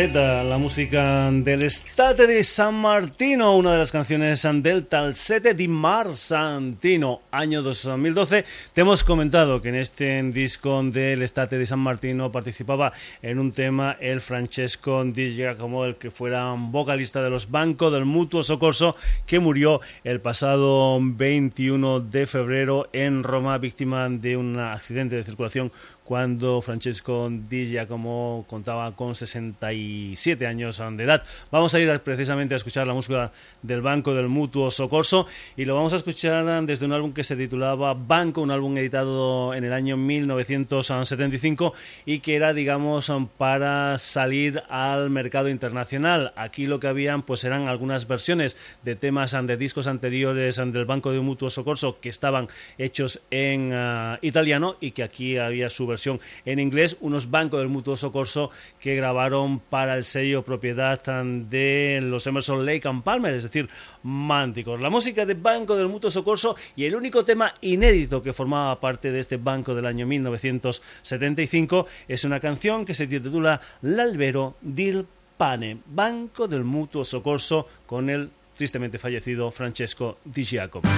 La 0.08 0.58
música 0.58 1.30
del 1.30 1.64
Estate 1.64 2.26
di 2.26 2.42
San 2.46 2.74
Martino, 2.76 3.58
una 3.58 3.74
de 3.74 3.80
las 3.80 3.92
canciones 3.92 4.48
del 4.62 4.88
Talsete 4.88 5.54
di 5.54 5.68
Mar 5.68 6.16
Santino, 6.16 7.24
año 7.32 7.62
2012. 7.62 8.46
Te 8.72 8.82
hemos 8.82 9.04
comentado 9.04 9.62
que 9.62 9.68
en 9.68 9.76
este 9.76 10.24
disco 10.32 10.82
del 10.84 11.22
Estate 11.22 11.58
di 11.58 11.66
San 11.66 11.80
Martino 11.80 12.32
participaba 12.32 12.94
en 13.22 13.40
un 13.40 13.52
tema 13.52 13.98
el 14.00 14.22
Francesco 14.22 15.04
Di 15.04 15.36
Giacomo, 15.36 15.84
el 15.84 15.98
que 15.98 16.12
fuera 16.12 16.56
vocalista 16.58 17.22
de 17.22 17.30
los 17.30 17.52
Banco 17.52 17.92
del 17.92 18.06
Mutuo 18.06 18.42
Socorso, 18.42 18.96
que 19.26 19.40
murió 19.40 19.82
el 20.06 20.22
pasado 20.22 20.98
21 21.02 22.00
de 22.00 22.26
febrero 22.26 22.88
en 22.94 23.22
Roma, 23.24 23.58
víctima 23.58 24.08
de 24.08 24.38
un 24.38 24.58
accidente 24.60 25.18
de 25.18 25.26
circulación 25.26 25.74
cuando 26.10 26.60
Francesco 26.60 27.30
Di 27.30 27.68
Giacomo 27.68 28.44
contaba 28.50 28.96
con 28.96 29.14
67 29.14 30.48
años 30.48 30.82
de 30.94 31.04
edad. 31.04 31.24
Vamos 31.52 31.76
a 31.76 31.80
ir 31.80 32.00
precisamente 32.00 32.56
a 32.56 32.58
escuchar 32.58 32.88
la 32.88 32.96
música 32.96 33.32
del 33.62 33.82
Banco 33.82 34.16
del 34.16 34.28
Mutuo 34.28 34.72
Socorso 34.72 35.28
y 35.56 35.66
lo 35.66 35.76
vamos 35.76 35.94
a 35.94 35.98
escuchar 35.98 36.66
desde 36.66 36.88
un 36.88 36.94
álbum 36.94 37.14
que 37.14 37.24
se 37.24 37.36
titulaba 37.36 37.94
Banco, 37.94 38.42
un 38.42 38.50
álbum 38.50 38.76
editado 38.80 39.54
en 39.54 39.64
el 39.66 39.72
año 39.72 39.98
1975 39.98 41.76
y 42.08 42.22
que 42.22 42.36
era, 42.36 42.56
digamos, 42.56 43.12
para 43.38 44.00
salir 44.00 44.64
al 44.68 45.12
mercado 45.12 45.48
internacional. 45.48 46.34
Aquí 46.36 46.66
lo 46.66 46.80
que 46.80 46.88
habían 46.88 47.22
pues 47.22 47.44
eran 47.44 47.70
algunas 47.70 48.08
versiones 48.08 48.58
de 48.82 48.96
temas 48.96 49.38
de 49.40 49.58
discos 49.58 49.86
anteriores 49.86 50.56
del 50.56 50.86
Banco 50.86 51.12
del 51.12 51.22
Mutuo 51.22 51.52
Socorso 51.52 52.00
que 52.00 52.10
estaban 52.10 52.48
hechos 52.80 53.22
en 53.30 53.74
ah, 53.74 54.18
italiano 54.24 54.76
y 54.82 54.90
que 54.90 55.04
aquí 55.04 55.38
había 55.38 55.70
su 55.70 55.86
versión 55.86 55.99
en 56.08 56.60
inglés, 56.60 56.98
unos 57.02 57.30
bancos 57.30 57.60
del 57.60 57.70
Mutuo 57.70 57.96
Socorso 57.96 58.52
que 58.80 58.96
grabaron 58.96 59.60
para 59.60 59.96
el 59.96 60.06
sello 60.06 60.44
propiedad 60.44 61.02
de 61.02 62.00
los 62.02 62.26
Emerson 62.28 62.66
Lake 62.66 62.88
and 62.88 63.04
Palmer, 63.04 63.34
es 63.34 63.44
decir, 63.44 63.70
Mánticos. 64.04 64.80
La 64.80 64.90
música 64.90 65.26
de 65.26 65.34
Banco 65.34 65.76
del 65.76 65.88
Mutuo 65.88 66.10
Socorso 66.10 66.56
y 66.76 66.86
el 66.86 66.96
único 66.96 67.26
tema 67.26 67.54
inédito 67.62 68.24
que 68.24 68.34
formaba 68.34 68.80
parte 68.80 69.12
de 69.12 69.20
este 69.20 69.38
banco 69.38 69.76
del 69.76 69.86
año 69.86 70.06
1975 70.06 71.86
es 72.08 72.24
una 72.24 72.40
canción 72.40 72.86
que 72.86 72.94
se 72.94 73.08
titula 73.08 73.60
L'Albero 73.82 74.56
del 74.62 75.06
Pane, 75.38 75.80
Banco 75.86 76.48
del 76.48 76.64
Mutuo 76.64 77.04
Socorso 77.04 77.68
con 77.86 78.10
el 78.10 78.30
tristemente 78.56 79.00
fallecido 79.00 79.52
Francesco 79.52 80.18
Di 80.26 80.44
Giacomo. 80.44 80.90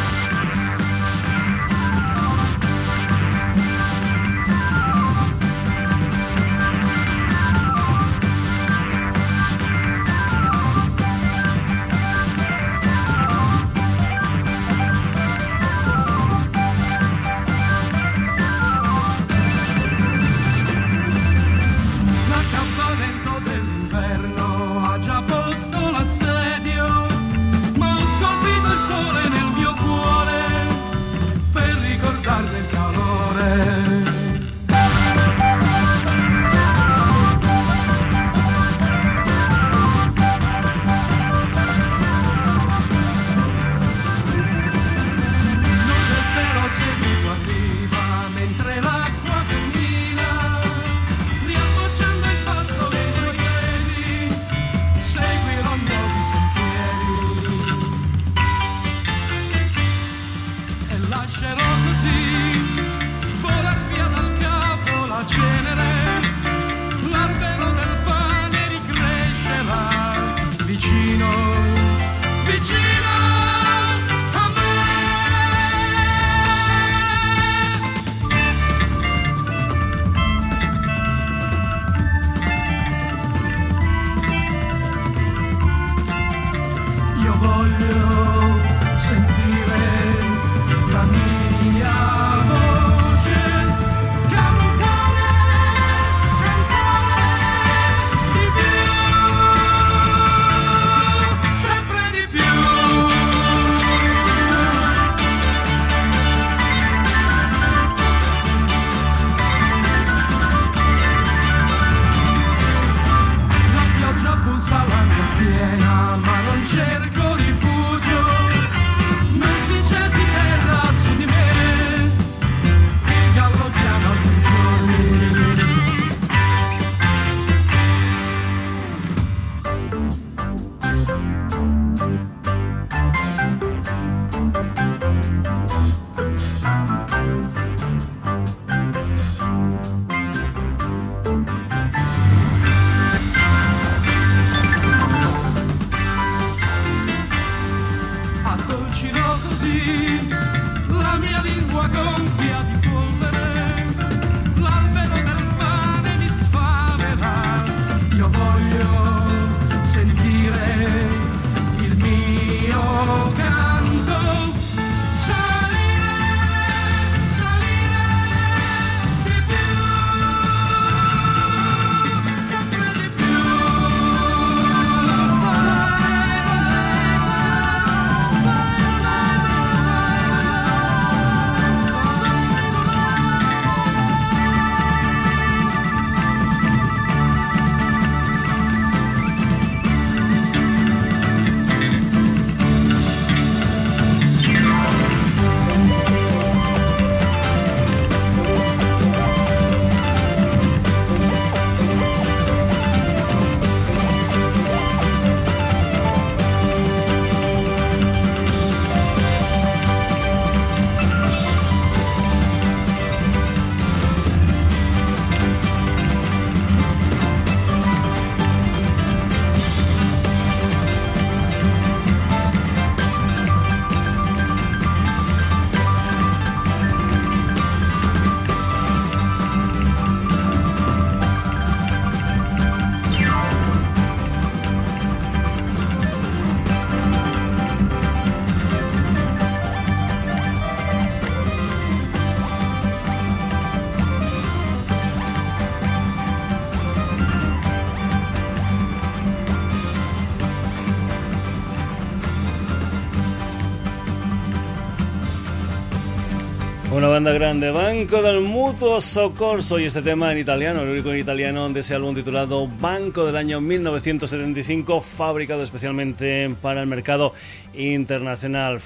Banda 257.24 257.34
grande, 257.34 257.69
Banco 257.69 258.19
del 258.24 258.41
Mutuo 258.41 258.99
Soccorso 258.99 259.78
y 259.78 259.86
este 259.86 260.01
tema 260.01 260.32
en 260.32 260.39
italiano, 260.39 260.82
el 260.82 260.89
único 260.89 261.11
en 261.11 261.19
italiano 261.19 261.69
de 261.69 261.82
ese 261.82 261.93
álbum 261.93 262.15
titulado 262.15 262.67
Banco 262.67 263.28
del 263.28 263.36
año 263.36 263.61
1975, 263.61 265.01
fabricado 265.01 265.61
especialmente 265.61 266.49
para 266.63 266.82
el 266.82 266.88
mercado 266.88 267.32
internacional. 267.76 268.82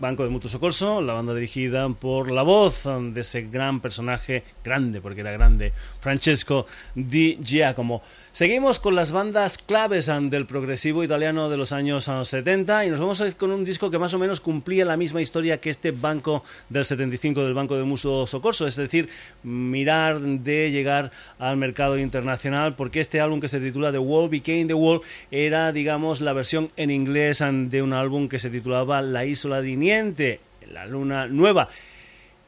Banco 0.00 0.22
del 0.22 0.32
Mutuo 0.32 0.50
Soccorso, 0.50 1.00
la 1.00 1.12
banda 1.12 1.34
dirigida 1.34 1.88
por 1.88 2.30
la 2.30 2.42
voz 2.42 2.84
de 2.84 3.20
ese 3.20 3.42
gran 3.42 3.80
personaje, 3.80 4.44
grande 4.64 5.00
porque 5.00 5.20
era 5.20 5.32
grande, 5.32 5.72
Francesco 6.00 6.66
Di 6.94 7.38
Giacomo. 7.42 8.02
Seguimos 8.32 8.78
con 8.80 8.94
las 8.94 9.12
bandas 9.12 9.58
claves 9.58 10.10
del 10.30 10.46
progresivo 10.46 11.04
italiano 11.04 11.50
de 11.50 11.56
los 11.56 11.72
años 11.72 12.10
70 12.22 12.86
y 12.86 12.90
nos 12.90 13.00
vamos 13.00 13.22
con 13.36 13.50
un 13.50 13.64
disco 13.64 13.90
que 13.90 13.98
más 13.98 14.14
o 14.14 14.18
menos 14.18 14.40
cumplía 14.40 14.84
la 14.84 14.96
misma 14.96 15.20
historia 15.20 15.60
que 15.60 15.70
este 15.70 15.90
Banco 15.90 16.42
del 16.68 16.84
75 16.84 17.44
del 17.44 17.54
Banco 17.54 17.76
de 17.76 17.84
Muso 17.84 18.26
Socorso, 18.26 18.66
es 18.66 18.76
decir, 18.76 19.08
mirar 19.42 20.20
de 20.20 20.70
llegar 20.70 21.10
al 21.38 21.56
mercado 21.56 21.98
internacional, 21.98 22.74
porque 22.74 23.00
este 23.00 23.20
álbum 23.20 23.40
que 23.40 23.48
se 23.48 23.60
titula 23.60 23.92
The 23.92 23.98
Wall 23.98 24.28
Became 24.28 24.66
the 24.66 24.74
Wall 24.74 25.00
era, 25.30 25.72
digamos, 25.72 26.20
la 26.20 26.32
versión 26.32 26.70
en 26.76 26.90
inglés 26.90 27.42
de 27.42 27.82
un 27.82 27.92
álbum 27.92 28.28
que 28.28 28.38
se 28.38 28.50
titulaba 28.50 29.02
La 29.02 29.24
Isla 29.24 29.60
Diniente, 29.68 30.40
la 30.72 30.86
luna 30.86 31.26
nueva. 31.26 31.68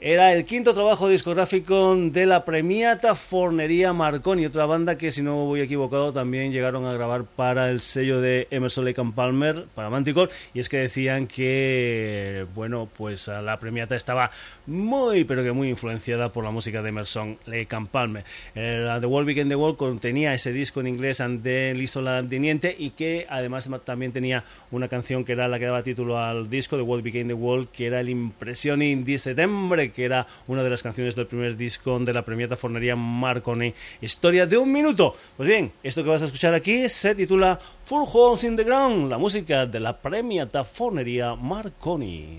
Era 0.03 0.33
el 0.33 0.47
quinto 0.47 0.73
trabajo 0.73 1.11
discográfico 1.11 1.95
de 1.95 2.25
la 2.25 2.47
premiata 2.47 3.15
Fornería 3.15 3.93
Marconi, 3.93 4.47
otra 4.47 4.65
banda 4.65 4.97
que, 4.97 5.13
si 5.13 5.21
no 5.21 5.45
voy 5.45 5.61
equivocado, 5.61 6.11
también 6.11 6.53
llegaron 6.53 6.87
a 6.87 6.95
grabar 6.95 7.25
para 7.25 7.69
el 7.69 7.83
sello 7.83 8.19
de 8.23 8.49
Emerson 8.51 8.87
Lake 8.87 9.03
Palmer, 9.15 9.67
para 9.75 9.91
Manticore, 9.91 10.33
y 10.55 10.61
es 10.61 10.71
que 10.71 10.79
decían 10.79 11.27
que, 11.27 12.47
bueno, 12.55 12.89
pues 12.97 13.29
la 13.29 13.61
premiata 13.61 13.95
estaba 13.95 14.31
muy, 14.65 15.25
pero 15.25 15.43
que 15.43 15.53
muy 15.53 15.69
influenciada 15.69 16.33
por 16.33 16.45
la 16.45 16.51
música 16.51 16.81
de 16.81 16.89
Emerson 16.89 17.37
Lake 17.45 17.69
Palmer. 17.93 18.25
The 18.55 19.05
World 19.05 19.27
Begin 19.27 19.51
the 19.51 19.57
World 19.57 19.77
contenía 19.77 20.33
ese 20.33 20.51
disco 20.51 20.81
en 20.81 20.87
inglés 20.87 21.23
de 21.43 21.75
Lisola 21.77 22.23
Diniente 22.23 22.75
y 22.79 22.91
que 22.91 23.27
además 23.29 23.69
también 23.85 24.13
tenía 24.13 24.45
una 24.71 24.89
canción 24.89 25.27
que 25.27 25.33
era 25.33 25.47
la 25.47 25.59
que 25.59 25.67
daba 25.67 25.83
título 25.83 26.19
al 26.19 26.49
disco, 26.49 26.77
The 26.79 26.83
World 26.85 27.05
Begin 27.05 27.29
the 27.29 27.35
World, 27.35 27.69
que 27.69 27.85
era 27.85 28.01
el 28.01 28.09
Impressioning 28.09 29.05
de 29.05 29.19
Septembre 29.19 29.90
que 29.91 30.05
era 30.05 30.27
una 30.47 30.63
de 30.63 30.71
las 30.71 30.83
canciones 30.83 31.17
del 31.17 31.27
primer 31.27 31.57
disco 31.57 31.99
de 31.99 32.13
la 32.13 32.25
premiata 32.25 32.57
Fornería 32.57 32.97
Marconi, 32.97 33.75
Historia 34.01 34.47
de 34.47 34.59
un 34.59 34.71
minuto. 34.73 35.15
Pues 35.37 35.49
bien, 35.49 35.73
esto 35.83 36.03
que 36.03 36.11
vas 36.11 36.23
a 36.23 36.27
escuchar 36.27 36.55
aquí 36.55 36.89
se 36.89 37.15
titula 37.15 37.59
Full 37.85 38.05
Holes 38.13 38.45
in 38.45 38.57
the 38.57 38.65
Ground, 38.65 39.11
la 39.11 39.19
música 39.19 39.67
de 39.67 39.81
la 39.81 40.01
premiata 40.01 40.65
Fornería 40.65 41.35
Marconi. 41.35 42.39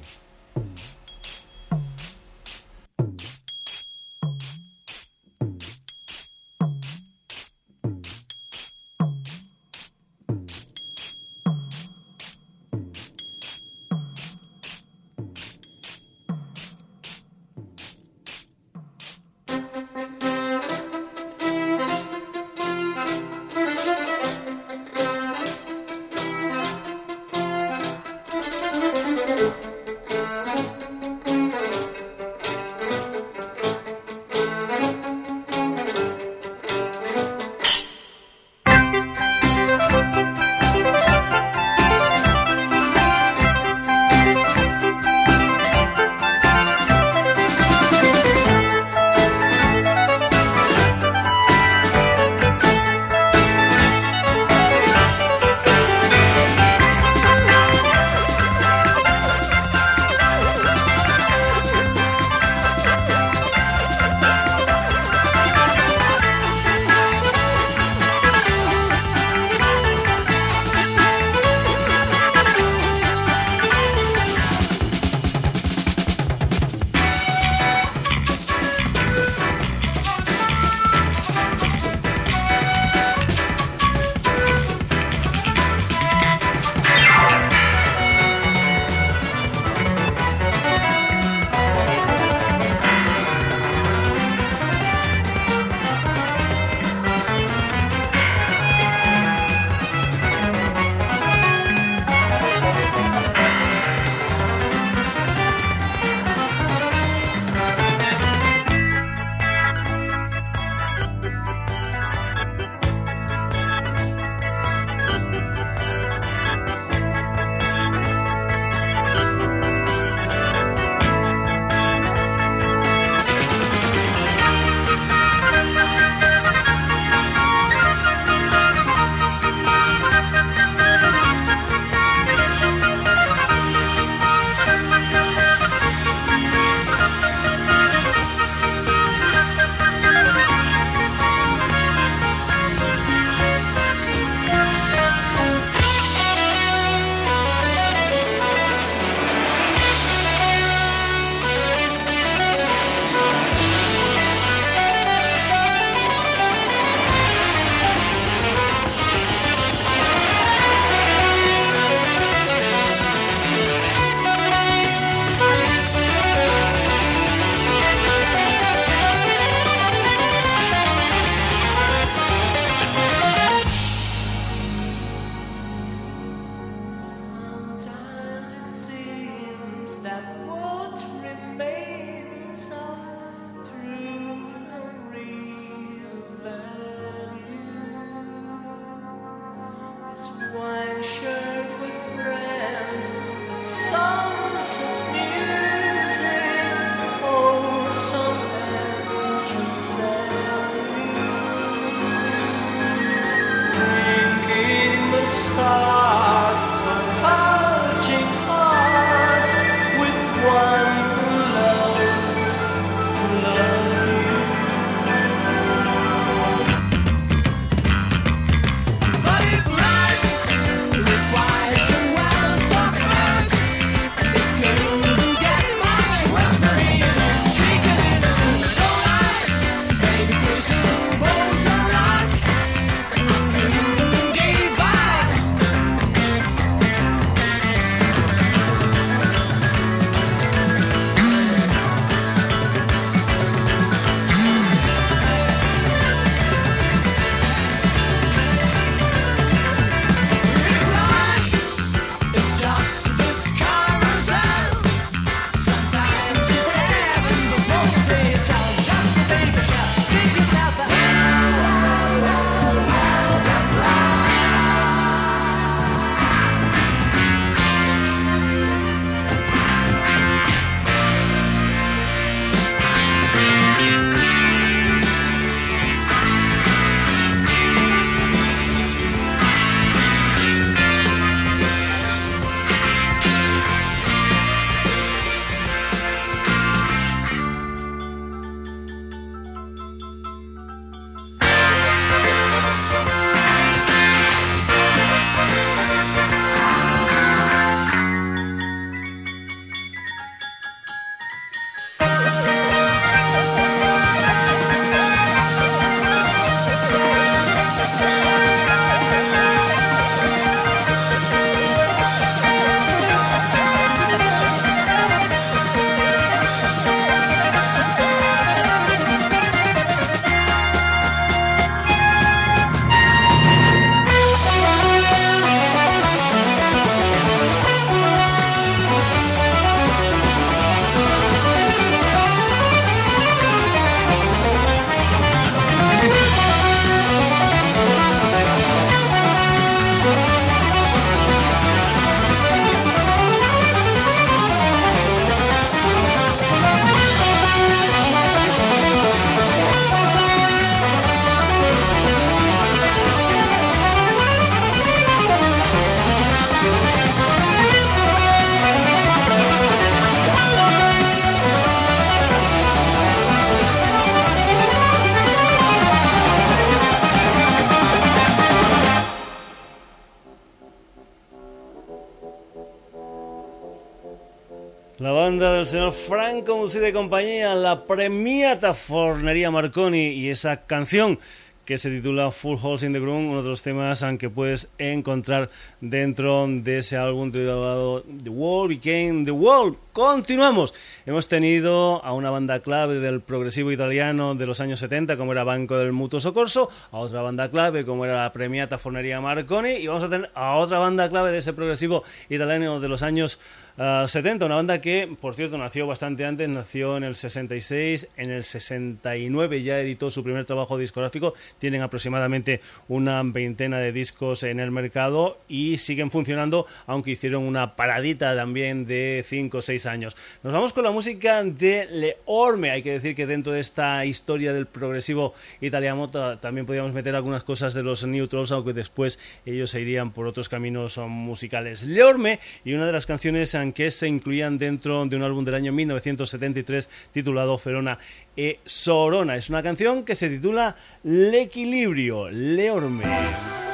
Señor 375.71 375.93
Franco 375.93 376.57
Musi 376.57 376.79
de 376.79 376.91
compañía, 376.91 377.55
la 377.55 377.85
premiata 377.85 378.73
Fornería 378.73 379.49
Marconi 379.51 380.07
y 380.07 380.29
esa 380.29 380.65
canción 380.65 381.17
que 381.63 381.77
se 381.77 381.89
titula 381.89 382.31
Full 382.31 382.57
Holes 382.61 382.83
in 382.83 382.91
the 382.91 382.99
Ground, 382.99 383.29
uno 383.29 383.41
de 383.41 383.47
los 383.47 383.61
temas 383.61 384.03
que 384.19 384.29
puedes 384.29 384.67
encontrar 384.77 385.49
dentro 385.79 386.45
de 386.49 386.79
ese 386.79 386.97
álbum 386.97 387.31
titulado 387.31 388.03
The 388.03 388.29
World 388.29 388.75
Became 388.75 389.23
the 389.23 389.31
World. 389.31 389.77
Continuamos. 389.93 390.73
Hemos 391.05 391.27
tenido 391.27 392.03
a 392.03 392.13
una 392.13 392.29
banda 392.31 392.59
clave 392.61 392.99
del 392.99 393.21
progresivo 393.21 393.71
italiano 393.71 394.35
de 394.35 394.45
los 394.45 394.59
años 394.59 394.79
70, 394.79 395.15
como 395.15 395.31
era 395.31 395.43
Banco 395.43 395.77
del 395.77 395.93
Mutuo 395.93 396.19
Socorso, 396.19 396.69
a 396.91 396.97
otra 396.97 397.21
banda 397.21 397.49
clave, 397.49 397.85
como 397.85 398.03
era 398.05 398.23
la 398.23 398.33
premiata 398.33 398.77
Fornería 398.77 399.21
Marconi, 399.21 399.71
y 399.71 399.87
vamos 399.87 400.03
a 400.03 400.09
tener 400.09 400.31
a 400.33 400.57
otra 400.57 400.79
banda 400.79 401.07
clave 401.09 401.31
de 401.31 401.37
ese 401.37 401.53
progresivo 401.53 402.03
italiano 402.29 402.79
de 402.79 402.87
los 402.89 403.03
años 403.03 403.33
70, 403.33 403.70
ah, 403.81 404.05
una 404.45 404.55
banda 404.55 404.79
que, 404.79 405.09
por 405.19 405.35
cierto, 405.35 405.57
nació 405.57 405.87
bastante 405.87 406.25
antes, 406.25 406.47
nació 406.47 406.97
en 406.97 407.03
el 407.03 407.15
66, 407.15 408.09
en 408.17 408.31
el 408.31 408.43
69 408.43 409.63
ya 409.63 409.79
editó 409.79 410.09
su 410.09 410.23
primer 410.23 410.45
trabajo 410.45 410.77
discográfico, 410.77 411.33
tienen 411.57 411.81
aproximadamente 411.81 412.61
una 412.87 413.21
veintena 413.23 413.79
de 413.79 413.91
discos 413.91 414.43
en 414.43 414.59
el 414.59 414.71
mercado 414.71 415.39
y 415.47 415.77
siguen 415.77 416.11
funcionando, 416.11 416.65
aunque 416.85 417.11
hicieron 417.11 417.43
una 417.43 417.75
paradita 417.75 418.35
también 418.35 418.85
de 418.85 419.23
5 419.27 419.57
o 419.57 419.61
6 419.61 419.85
años. 419.87 420.15
Nos 420.43 420.53
vamos 420.53 420.73
con 420.73 420.83
la 420.83 420.91
música 420.91 421.43
de 421.43 421.87
Le 421.89 422.17
Orme, 422.25 422.71
hay 422.71 422.83
que 422.83 422.91
decir 422.91 423.15
que 423.15 423.25
dentro 423.25 423.53
de 423.53 423.59
esta 423.59 424.05
historia 424.05 424.53
del 424.53 424.67
progresivo 424.67 425.33
italiano 425.59 426.09
también 426.39 426.65
podíamos 426.65 426.93
meter 426.93 427.15
algunas 427.15 427.43
cosas 427.43 427.73
de 427.73 427.83
los 427.83 428.05
Neutrals, 428.05 428.51
aunque 428.51 428.73
después 428.73 429.19
ellos 429.45 429.71
se 429.71 429.81
irían 429.81 430.11
por 430.11 430.27
otros 430.27 430.49
caminos 430.49 430.97
musicales. 430.97 431.83
Le 431.83 432.03
Orme 432.03 432.39
y 432.63 432.73
una 432.73 432.85
de 432.85 432.91
las 432.91 433.05
canciones 433.05 433.55
que 433.73 433.91
se 433.91 434.07
incluían 434.07 434.57
dentro 434.57 435.05
de 435.05 435.15
un 435.15 435.23
álbum 435.23 435.45
del 435.45 435.55
año 435.55 435.71
1973 435.71 437.09
titulado 437.11 437.57
Ferona 437.57 437.97
e 438.35 438.59
Sorona. 438.65 439.35
Es 439.35 439.49
una 439.49 439.63
canción 439.63 440.03
que 440.03 440.15
se 440.15 440.29
titula 440.29 440.75
L'Equilibrio, 441.03 442.29
Leorme. 442.29 443.70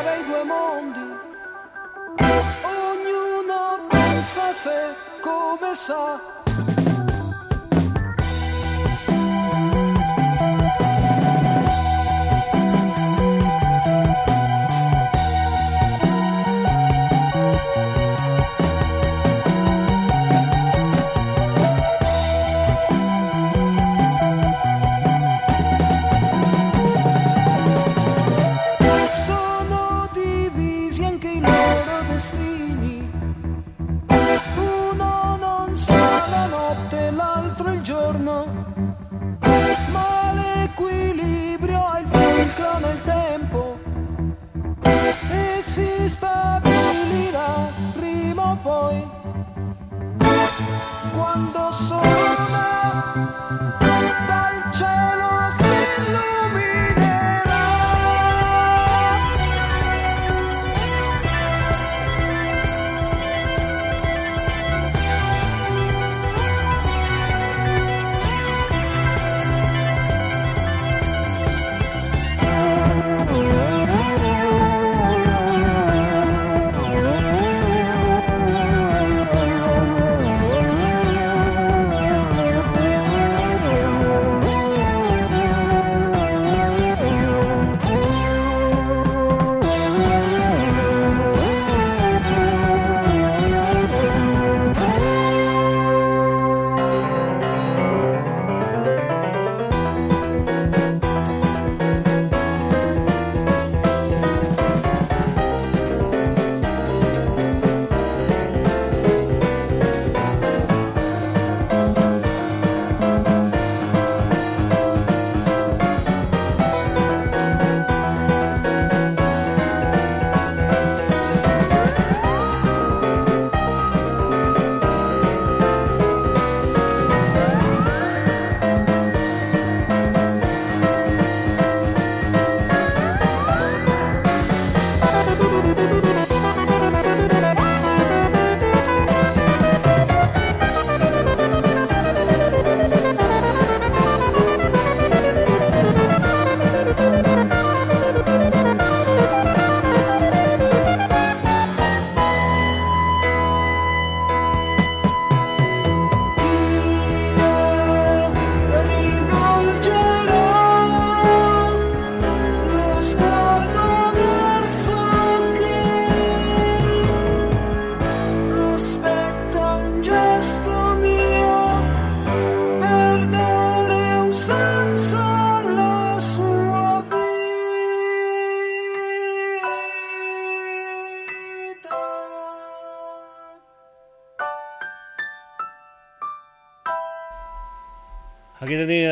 I 0.00 0.24
due 0.24 0.44
mondi. 0.44 1.06
Ognuno 2.64 3.86
pensa 3.88 4.48
a 4.48 4.52
sé 4.52 4.94
come 5.20 5.74
sa 5.74 6.41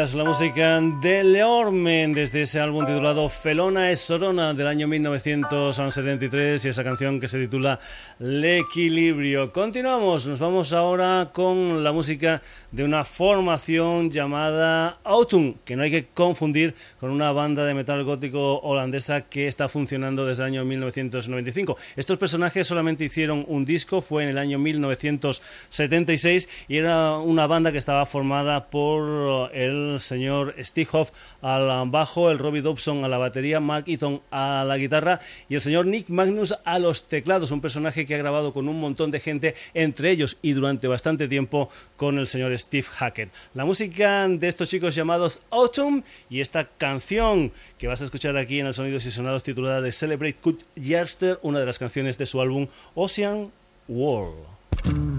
La 0.01 0.25
música 0.25 0.81
de 0.81 1.23
Leormen 1.23 2.15
desde 2.15 2.41
ese 2.41 2.59
álbum 2.59 2.87
titulado 2.87 3.29
Felona 3.29 3.91
es 3.91 4.01
Sorona 4.01 4.55
del 4.55 4.67
año 4.67 4.89
1973 4.89 6.65
y 6.65 6.69
esa 6.71 6.83
canción 6.83 7.21
que 7.21 7.29
se 7.29 7.39
titula 7.39 7.79
L'Equilibrio. 8.19 9.53
Continuamos, 9.53 10.27
nos 10.27 10.39
vamos 10.39 10.73
ahora 10.73 11.29
con 11.35 11.85
la 11.85 11.93
música 11.93 12.41
de 12.73 12.85
una 12.85 13.05
formación 13.05 14.11
llamada 14.11 14.99
Autumn, 15.05 15.55
que 15.65 15.77
no 15.77 15.83
hay 15.83 15.91
que 15.91 16.07
confundir 16.07 16.75
con 16.99 17.11
una 17.11 17.33
banda 17.33 17.65
de 17.65 17.75
metal 17.75 18.05
gótico 18.05 18.61
holandesa 18.61 19.23
que 19.23 19.49
está 19.49 19.69
funcionando 19.69 20.27
desde 20.27 20.45
el 20.45 20.51
año 20.51 20.65
1995. 20.65 21.77
Estos 21.97 22.19
personajes 22.19 22.67
solamente 22.67 23.05
hicieron 23.05 23.45
un 23.49 23.65
disco, 23.65 24.01
fue 24.01 24.25
en 24.25 24.31
el 24.31 24.39
año 24.39 24.59
1976 24.59 26.49
y 26.69 26.77
era 26.77 27.19
una 27.19 27.47
banda 27.47 27.73
que 27.73 27.79
estaba 27.79 28.07
formada 28.07 28.71
por 28.71 29.55
el 29.55 30.01
señor 30.01 30.55
Steve 30.61 30.89
Hoff 30.93 31.11
al 31.43 31.91
bajo, 31.91 32.31
el 32.31 32.39
Robbie 32.39 32.63
Dobson 32.63 33.05
a 33.05 33.09
la 33.09 33.19
batería, 33.19 33.61
Mark 33.61 33.85
Eaton 33.89 34.21
a 34.31 34.65
la 34.67 34.77
guitarra 34.77 35.21
y 35.49 35.57
el 35.57 35.61
señor 35.61 35.87
Nick 35.87 36.09
Magnus 36.09 36.55
a 36.65 36.79
los 36.79 37.09
teclados, 37.09 37.51
un 37.51 37.61
personaje 37.61 38.07
que 38.07 38.15
ha 38.15 38.19
grabado 38.19 38.53
con 38.53 38.69
un 38.69 38.81
montón 38.81 39.11
de 39.11 39.21
gente, 39.21 39.55
entre 39.75 40.11
ellos 40.11 40.39
y 40.43 40.53
durante 40.53 40.87
bastante 40.87 41.29
tiempo 41.29 41.69
con 41.97 42.19
el 42.19 42.27
señor 42.27 42.53
Steve 42.61 42.87
Hackett. 42.89 43.31
La 43.55 43.65
música 43.65 44.29
de 44.29 44.47
estos 44.47 44.69
chicos 44.69 44.95
llamados 44.95 45.43
Autumn 45.51 46.05
y 46.29 46.41
esta 46.41 46.67
canción 46.67 47.53
que 47.79 47.89
vas 47.89 48.01
a 48.01 48.05
escuchar 48.05 48.37
aquí 48.37 48.61
en 48.61 48.67
el 48.67 48.75
Sonidos 48.75 49.07
y 49.07 49.11
Sonados 49.11 49.43
titulada 49.43 49.81
de 49.81 49.93
Celebrate 49.93 50.35
Kut 50.41 50.63
Yerster, 50.77 51.39
una 51.43 51.61
de 51.61 51.67
las 51.67 51.79
canciones 51.79 52.19
de 52.19 52.27
su 52.27 52.41
álbum 52.41 52.69
Ocean 52.95 53.51
World. 53.89 55.10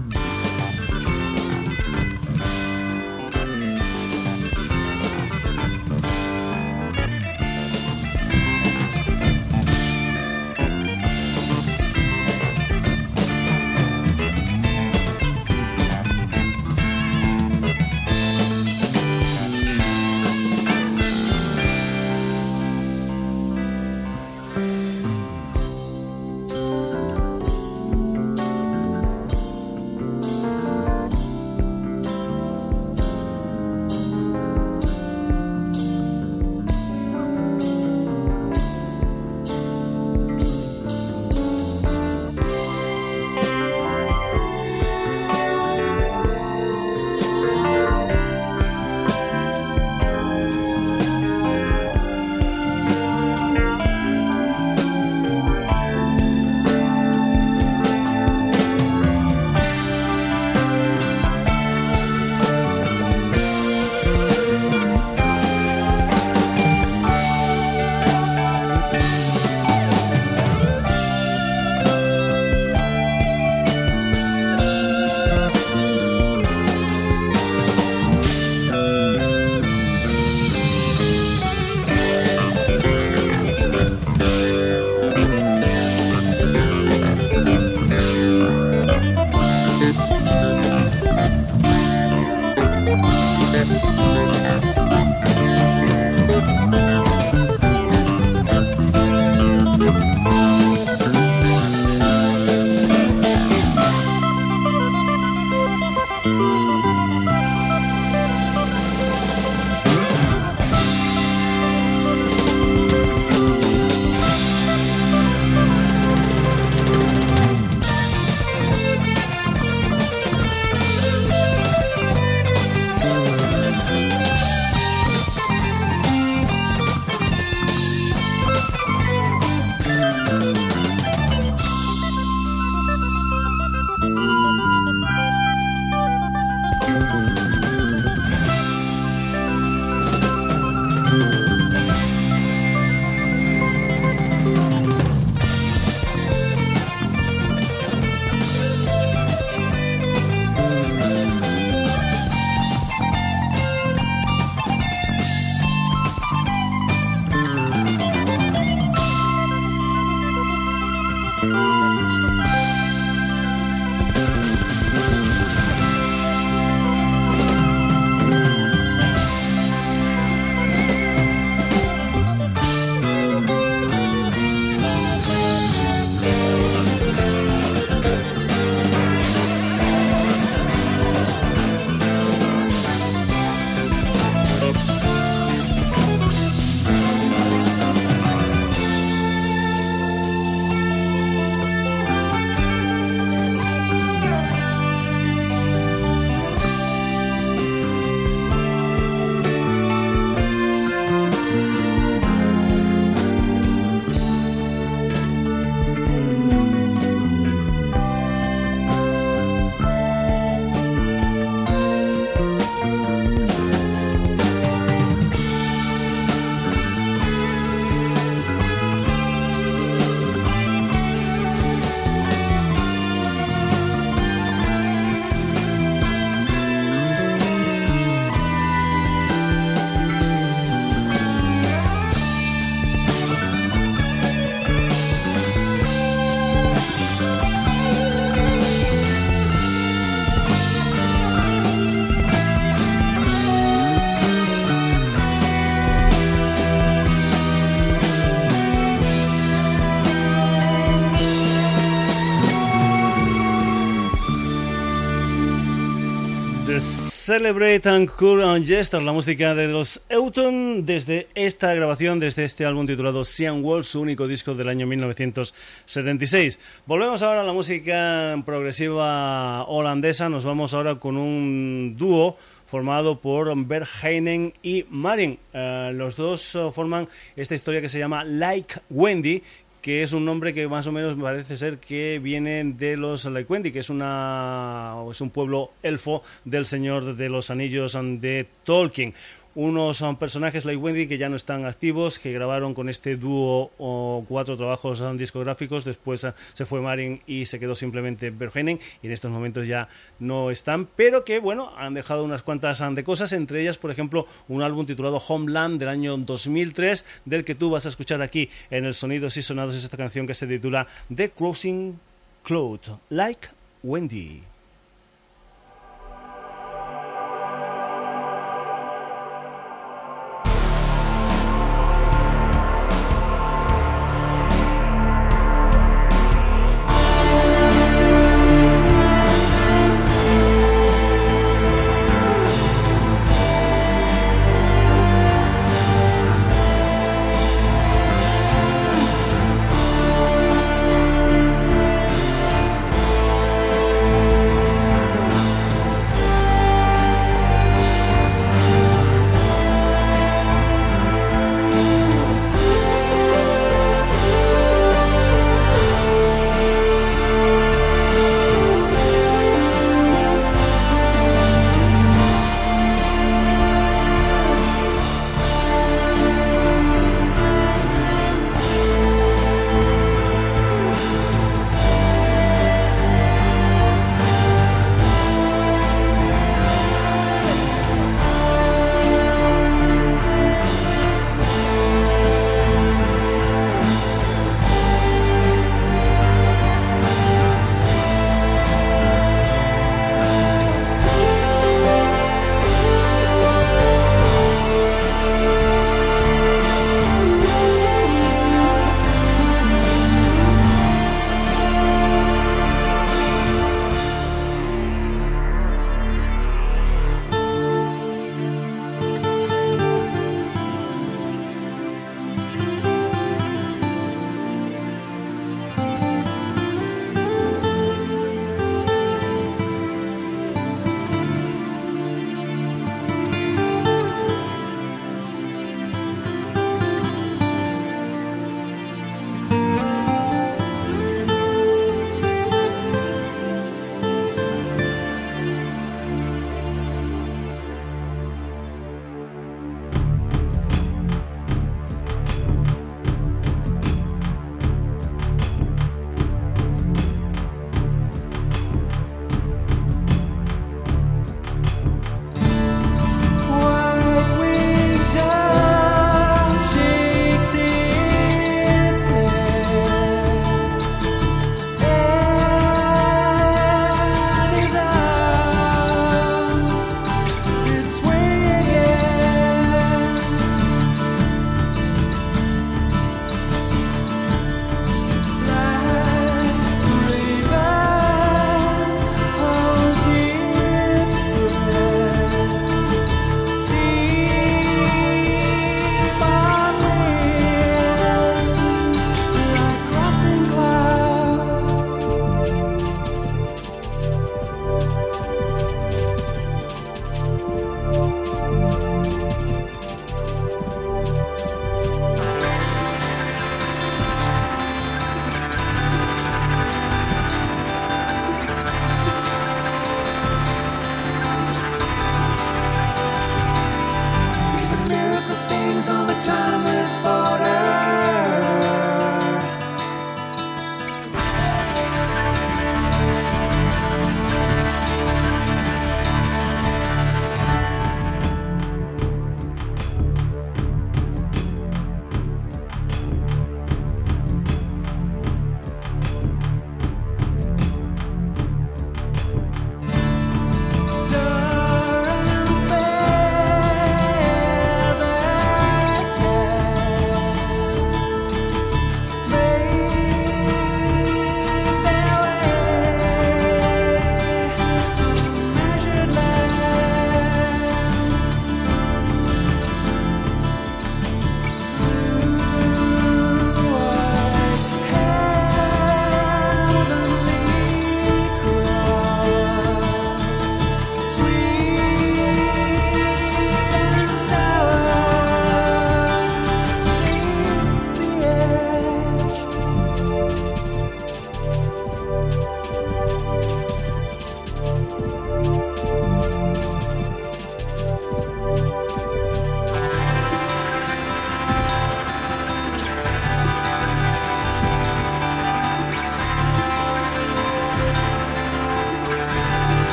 Celebrate 257.24 257.88
and 257.88 258.10
Cool 258.10 258.42
and 258.42 258.66
Jester, 258.66 259.00
la 259.00 259.12
música 259.12 259.54
de 259.54 259.68
los 259.68 260.02
Euton 260.08 260.84
desde 260.84 261.28
esta 261.36 261.72
grabación, 261.72 262.18
desde 262.18 262.42
este 262.42 262.66
álbum 262.66 262.84
titulado 262.84 263.22
Sian 263.22 263.62
Wall, 263.62 263.84
su 263.84 264.00
único 264.00 264.26
disco 264.26 264.56
del 264.56 264.68
año 264.68 264.88
1976. 264.88 266.82
Volvemos 266.84 267.22
ahora 267.22 267.42
a 267.42 267.44
la 267.44 267.52
música 267.52 268.42
progresiva 268.44 269.62
holandesa, 269.66 270.28
nos 270.28 270.44
vamos 270.44 270.74
ahora 270.74 270.96
con 270.96 271.16
un 271.16 271.94
dúo 271.96 272.36
formado 272.66 273.20
por 273.20 273.56
Bert 273.66 273.86
Heinen 274.02 274.52
y 274.60 274.84
Marin. 274.90 275.38
Uh, 275.54 275.92
los 275.92 276.16
dos 276.16 276.56
uh, 276.56 276.72
forman 276.72 277.06
esta 277.36 277.54
historia 277.54 277.80
que 277.80 277.88
se 277.88 278.00
llama 278.00 278.24
Like 278.24 278.80
Wendy, 278.90 279.44
que 279.82 280.04
es 280.04 280.12
un 280.12 280.24
nombre 280.24 280.54
que 280.54 280.68
más 280.68 280.86
o 280.86 280.92
menos 280.92 281.16
parece 281.20 281.56
ser 281.56 281.78
que 281.78 282.20
viene 282.20 282.62
de 282.64 282.96
los 282.96 283.24
Laikwendi, 283.24 283.72
que 283.72 283.80
es 283.80 283.90
una 283.90 284.94
es 285.10 285.20
un 285.20 285.30
pueblo 285.30 285.72
elfo 285.82 286.22
del 286.44 286.64
Señor 286.66 287.16
de 287.16 287.28
los 287.28 287.50
Anillos 287.50 287.98
de 288.00 288.46
Tolkien 288.62 289.12
unos 289.54 289.98
son 289.98 290.16
personajes 290.16 290.64
like 290.64 290.82
Wendy 290.82 291.06
que 291.06 291.18
ya 291.18 291.28
no 291.28 291.36
están 291.36 291.66
activos, 291.66 292.18
que 292.18 292.32
grabaron 292.32 292.74
con 292.74 292.88
este 292.88 293.16
dúo 293.16 293.70
o 293.78 294.24
cuatro 294.28 294.56
trabajos 294.56 295.02
discográficos, 295.18 295.84
después 295.84 296.24
ah, 296.24 296.34
se 296.52 296.64
fue 296.64 296.80
Marin 296.80 297.20
y 297.26 297.46
se 297.46 297.60
quedó 297.60 297.74
simplemente 297.74 298.30
Bergenen 298.30 298.78
y 299.02 299.06
en 299.06 299.12
estos 299.12 299.30
momentos 299.30 299.66
ya 299.66 299.88
no 300.18 300.50
están, 300.50 300.86
pero 300.96 301.24
que 301.24 301.38
bueno, 301.38 301.72
han 301.76 301.94
dejado 301.94 302.24
unas 302.24 302.42
cuantas 302.42 302.80
ah, 302.80 302.90
de 302.90 303.04
cosas, 303.04 303.32
entre 303.32 303.60
ellas 303.60 303.78
por 303.78 303.90
ejemplo 303.90 304.26
un 304.48 304.62
álbum 304.62 304.86
titulado 304.86 305.18
Homeland 305.18 305.78
del 305.78 305.88
año 305.88 306.16
2003, 306.16 307.22
del 307.24 307.44
que 307.44 307.54
tú 307.54 307.70
vas 307.70 307.86
a 307.86 307.88
escuchar 307.88 308.22
aquí 308.22 308.48
en 308.70 308.84
el 308.84 308.94
Sonidos 308.94 309.36
y 309.36 309.42
Sonados, 309.42 309.76
es 309.76 309.84
esta 309.84 309.96
canción 309.96 310.26
que 310.26 310.34
se 310.34 310.46
titula 310.46 310.86
The 311.14 311.30
Crossing 311.30 311.98
Cloud, 312.42 312.80
Like 313.10 313.48
Wendy. 313.82 314.51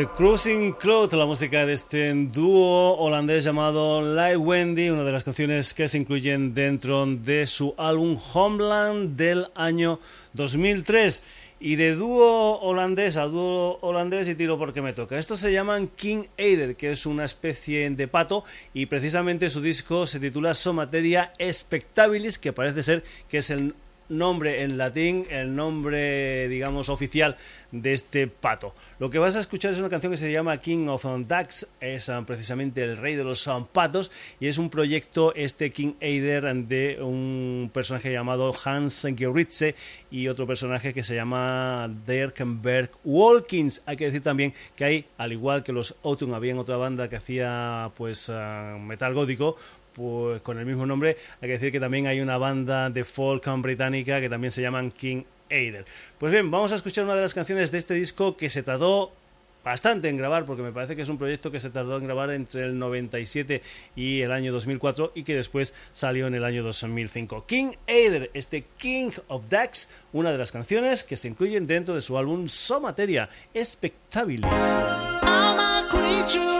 The 0.00 0.06
Cruising 0.06 0.72
Cloud, 0.72 1.12
la 1.12 1.26
música 1.26 1.66
de 1.66 1.74
este 1.74 2.14
dúo 2.14 2.96
holandés 2.96 3.44
llamado 3.44 4.00
Like 4.00 4.38
Wendy, 4.38 4.88
una 4.88 5.04
de 5.04 5.12
las 5.12 5.24
canciones 5.24 5.74
que 5.74 5.88
se 5.88 5.98
incluyen 5.98 6.54
dentro 6.54 7.04
de 7.04 7.46
su 7.46 7.74
álbum 7.76 8.16
Homeland 8.32 9.14
del 9.14 9.48
año 9.54 10.00
2003. 10.32 11.22
Y 11.60 11.76
de 11.76 11.96
dúo 11.96 12.60
holandés 12.60 13.18
a 13.18 13.26
dúo 13.26 13.78
holandés 13.82 14.30
y 14.30 14.34
tiro 14.34 14.58
porque 14.58 14.80
me 14.80 14.94
toca. 14.94 15.18
Estos 15.18 15.38
se 15.38 15.52
llaman 15.52 15.88
King 15.88 16.24
Aider, 16.38 16.76
que 16.76 16.92
es 16.92 17.04
una 17.04 17.26
especie 17.26 17.90
de 17.90 18.08
pato 18.08 18.42
y 18.72 18.86
precisamente 18.86 19.50
su 19.50 19.60
disco 19.60 20.06
se 20.06 20.18
titula 20.18 20.54
Somateria 20.54 21.34
Spectabilis, 21.52 22.38
que 22.38 22.54
parece 22.54 22.82
ser 22.82 23.04
que 23.28 23.36
es 23.36 23.50
el 23.50 23.74
nombre 24.10 24.62
en 24.62 24.76
latín, 24.76 25.26
el 25.30 25.54
nombre, 25.56 26.48
digamos, 26.48 26.88
oficial 26.90 27.36
de 27.72 27.92
este 27.92 28.26
pato. 28.26 28.74
Lo 28.98 29.08
que 29.08 29.18
vas 29.18 29.36
a 29.36 29.40
escuchar 29.40 29.72
es 29.72 29.78
una 29.78 29.88
canción 29.88 30.12
que 30.12 30.18
se 30.18 30.30
llama 30.30 30.58
King 30.58 30.88
of 30.88 31.04
Ducks, 31.04 31.66
es 31.80 32.08
ah, 32.08 32.22
precisamente 32.26 32.82
el 32.82 32.96
rey 32.96 33.16
de 33.16 33.24
los 33.24 33.48
ah, 33.48 33.66
patos, 33.72 34.10
y 34.38 34.48
es 34.48 34.58
un 34.58 34.68
proyecto, 34.68 35.34
este 35.34 35.70
King 35.70 35.94
Aider, 36.00 36.40
de 36.40 36.98
un 37.00 37.70
personaje 37.72 38.12
llamado 38.12 38.54
Hans 38.64 39.06
Geritze 39.16 39.74
y 40.10 40.28
otro 40.28 40.46
personaje 40.46 40.92
que 40.92 41.02
se 41.02 41.14
llama 41.14 41.90
Dirkenberg 42.06 42.90
Walkins. 43.04 43.82
Hay 43.86 43.96
que 43.96 44.06
decir 44.06 44.22
también 44.22 44.52
que 44.76 44.84
hay, 44.84 45.04
al 45.16 45.32
igual 45.32 45.62
que 45.62 45.72
los 45.72 45.94
Autumn, 46.02 46.34
había 46.34 46.50
otra 46.58 46.76
banda 46.76 47.08
que 47.08 47.16
hacía 47.16 47.90
pues 47.96 48.30
ah, 48.30 48.76
metal 48.80 49.14
gótico, 49.14 49.56
pues 49.92 50.40
con 50.42 50.58
el 50.58 50.66
mismo 50.66 50.86
nombre. 50.86 51.16
Hay 51.40 51.48
que 51.48 51.54
decir 51.54 51.72
que 51.72 51.80
también 51.80 52.06
hay 52.06 52.20
una 52.20 52.38
banda 52.38 52.90
de 52.90 53.04
folk 53.04 53.46
británica 53.58 54.20
que 54.20 54.28
también 54.28 54.50
se 54.50 54.62
llaman 54.62 54.90
King 54.90 55.22
Aider. 55.50 55.84
Pues 56.18 56.32
bien, 56.32 56.50
vamos 56.50 56.72
a 56.72 56.76
escuchar 56.76 57.04
una 57.04 57.14
de 57.14 57.22
las 57.22 57.34
canciones 57.34 57.70
de 57.70 57.78
este 57.78 57.94
disco 57.94 58.36
que 58.36 58.48
se 58.48 58.62
tardó 58.62 59.12
bastante 59.64 60.08
en 60.08 60.16
grabar, 60.16 60.46
porque 60.46 60.62
me 60.62 60.72
parece 60.72 60.96
que 60.96 61.02
es 61.02 61.08
un 61.08 61.18
proyecto 61.18 61.50
que 61.50 61.60
se 61.60 61.70
tardó 61.70 61.98
en 61.98 62.04
grabar 62.04 62.30
entre 62.30 62.64
el 62.64 62.78
97 62.78 63.62
y 63.94 64.22
el 64.22 64.32
año 64.32 64.52
2004 64.52 65.12
y 65.14 65.22
que 65.22 65.34
después 65.34 65.74
salió 65.92 66.26
en 66.26 66.34
el 66.34 66.44
año 66.44 66.62
2005. 66.62 67.44
King 67.46 67.72
Aider, 67.86 68.30
este 68.32 68.64
King 68.78 69.10
of 69.28 69.48
Dax, 69.48 69.88
una 70.12 70.32
de 70.32 70.38
las 70.38 70.52
canciones 70.52 71.02
que 71.02 71.16
se 71.16 71.28
incluyen 71.28 71.66
dentro 71.66 71.94
de 71.94 72.00
su 72.00 72.16
álbum 72.16 72.48
Somateria, 72.48 73.28
Spectabilis. 73.54 74.46
sun 76.30 76.59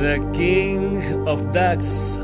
Era 0.00 0.32
King 0.32 0.98
of 1.26 1.42
Ducks. 1.52 2.18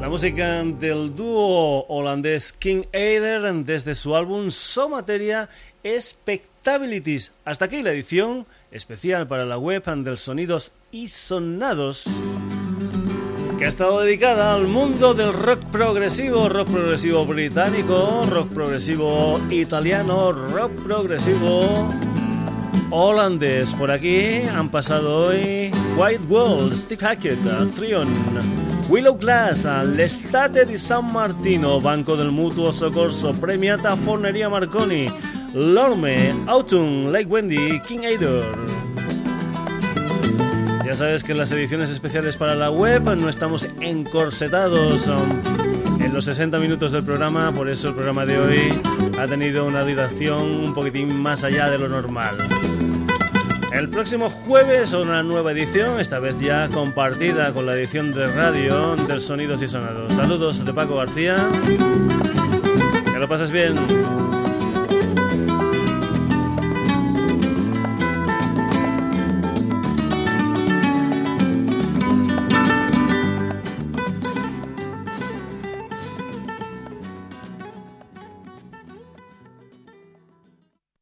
La 0.00 0.08
música 0.08 0.64
del 0.64 1.14
dúo 1.14 1.84
holandés 1.88 2.50
King 2.50 2.84
Eider 2.92 3.52
desde 3.62 3.94
su 3.94 4.16
álbum 4.16 4.50
Somateria 4.50 5.50
Spectabilities. 5.84 7.32
Hasta 7.44 7.66
aquí 7.66 7.82
la 7.82 7.92
edición 7.92 8.46
especial 8.70 9.28
para 9.28 9.44
la 9.44 9.58
web 9.58 9.84
del 9.84 10.16
Sonidos 10.16 10.72
y 10.90 11.08
Sonados 11.08 12.06
que 13.58 13.66
ha 13.66 13.68
estado 13.68 14.00
dedicada 14.00 14.54
al 14.54 14.66
mundo 14.66 15.14
del 15.14 15.32
rock 15.32 15.62
progresivo, 15.66 16.48
rock 16.48 16.70
progresivo 16.70 17.24
británico, 17.24 18.24
rock 18.28 18.48
progresivo 18.48 19.40
italiano, 19.50 20.32
rock 20.32 20.72
progresivo 20.82 21.94
holandés. 22.90 23.72
Por 23.74 23.90
aquí 23.90 24.42
han 24.42 24.68
pasado 24.68 25.26
hoy 25.26 25.70
White 25.96 26.24
Wall, 26.28 26.74
Steve 26.74 27.04
Hackett, 27.04 27.38
Trion, 27.74 28.08
Willow 28.88 29.16
Glass, 29.16 29.64
L'Estate 29.64 30.64
di 30.64 30.76
San 30.76 31.12
Martino, 31.12 31.80
Banco 31.80 32.16
del 32.16 32.30
Mutuo 32.30 32.70
Soccorso, 32.70 33.32
Premiata 33.32 33.96
Forneria 33.96 34.48
Marconi, 34.48 35.08
Lorme, 35.54 36.34
Autumn, 36.46 37.10
Lake 37.10 37.26
Wendy, 37.26 37.80
King 37.80 38.04
Aider. 38.04 38.44
Ya 40.84 40.94
sabes 40.94 41.24
que 41.24 41.32
en 41.32 41.38
las 41.38 41.50
ediciones 41.52 41.90
especiales 41.90 42.36
para 42.36 42.54
la 42.54 42.70
web 42.70 43.02
no 43.16 43.28
estamos 43.28 43.66
encorsetados 43.80 45.08
um, 45.08 45.63
en 46.04 46.12
los 46.12 46.26
60 46.26 46.58
minutos 46.58 46.92
del 46.92 47.02
programa, 47.02 47.50
por 47.52 47.68
eso 47.68 47.88
el 47.88 47.94
programa 47.94 48.26
de 48.26 48.38
hoy 48.38 48.80
ha 49.18 49.26
tenido 49.26 49.64
una 49.64 49.82
duración 49.82 50.64
un 50.64 50.74
poquitín 50.74 51.20
más 51.22 51.44
allá 51.44 51.70
de 51.70 51.78
lo 51.78 51.88
normal. 51.88 52.36
El 53.72 53.88
próximo 53.88 54.28
jueves 54.28 54.92
una 54.92 55.22
nueva 55.22 55.52
edición, 55.52 56.00
esta 56.00 56.20
vez 56.20 56.38
ya 56.38 56.68
compartida 56.68 57.52
con 57.52 57.66
la 57.66 57.74
edición 57.74 58.12
de 58.12 58.26
radio 58.26 58.94
del 58.94 59.20
Sonidos 59.20 59.62
y 59.62 59.68
Sonados. 59.68 60.12
Saludos 60.12 60.64
de 60.64 60.72
Paco 60.72 60.96
García. 60.96 61.36
Que 63.12 63.18
lo 63.18 63.26
pases 63.26 63.50
bien. 63.50 63.74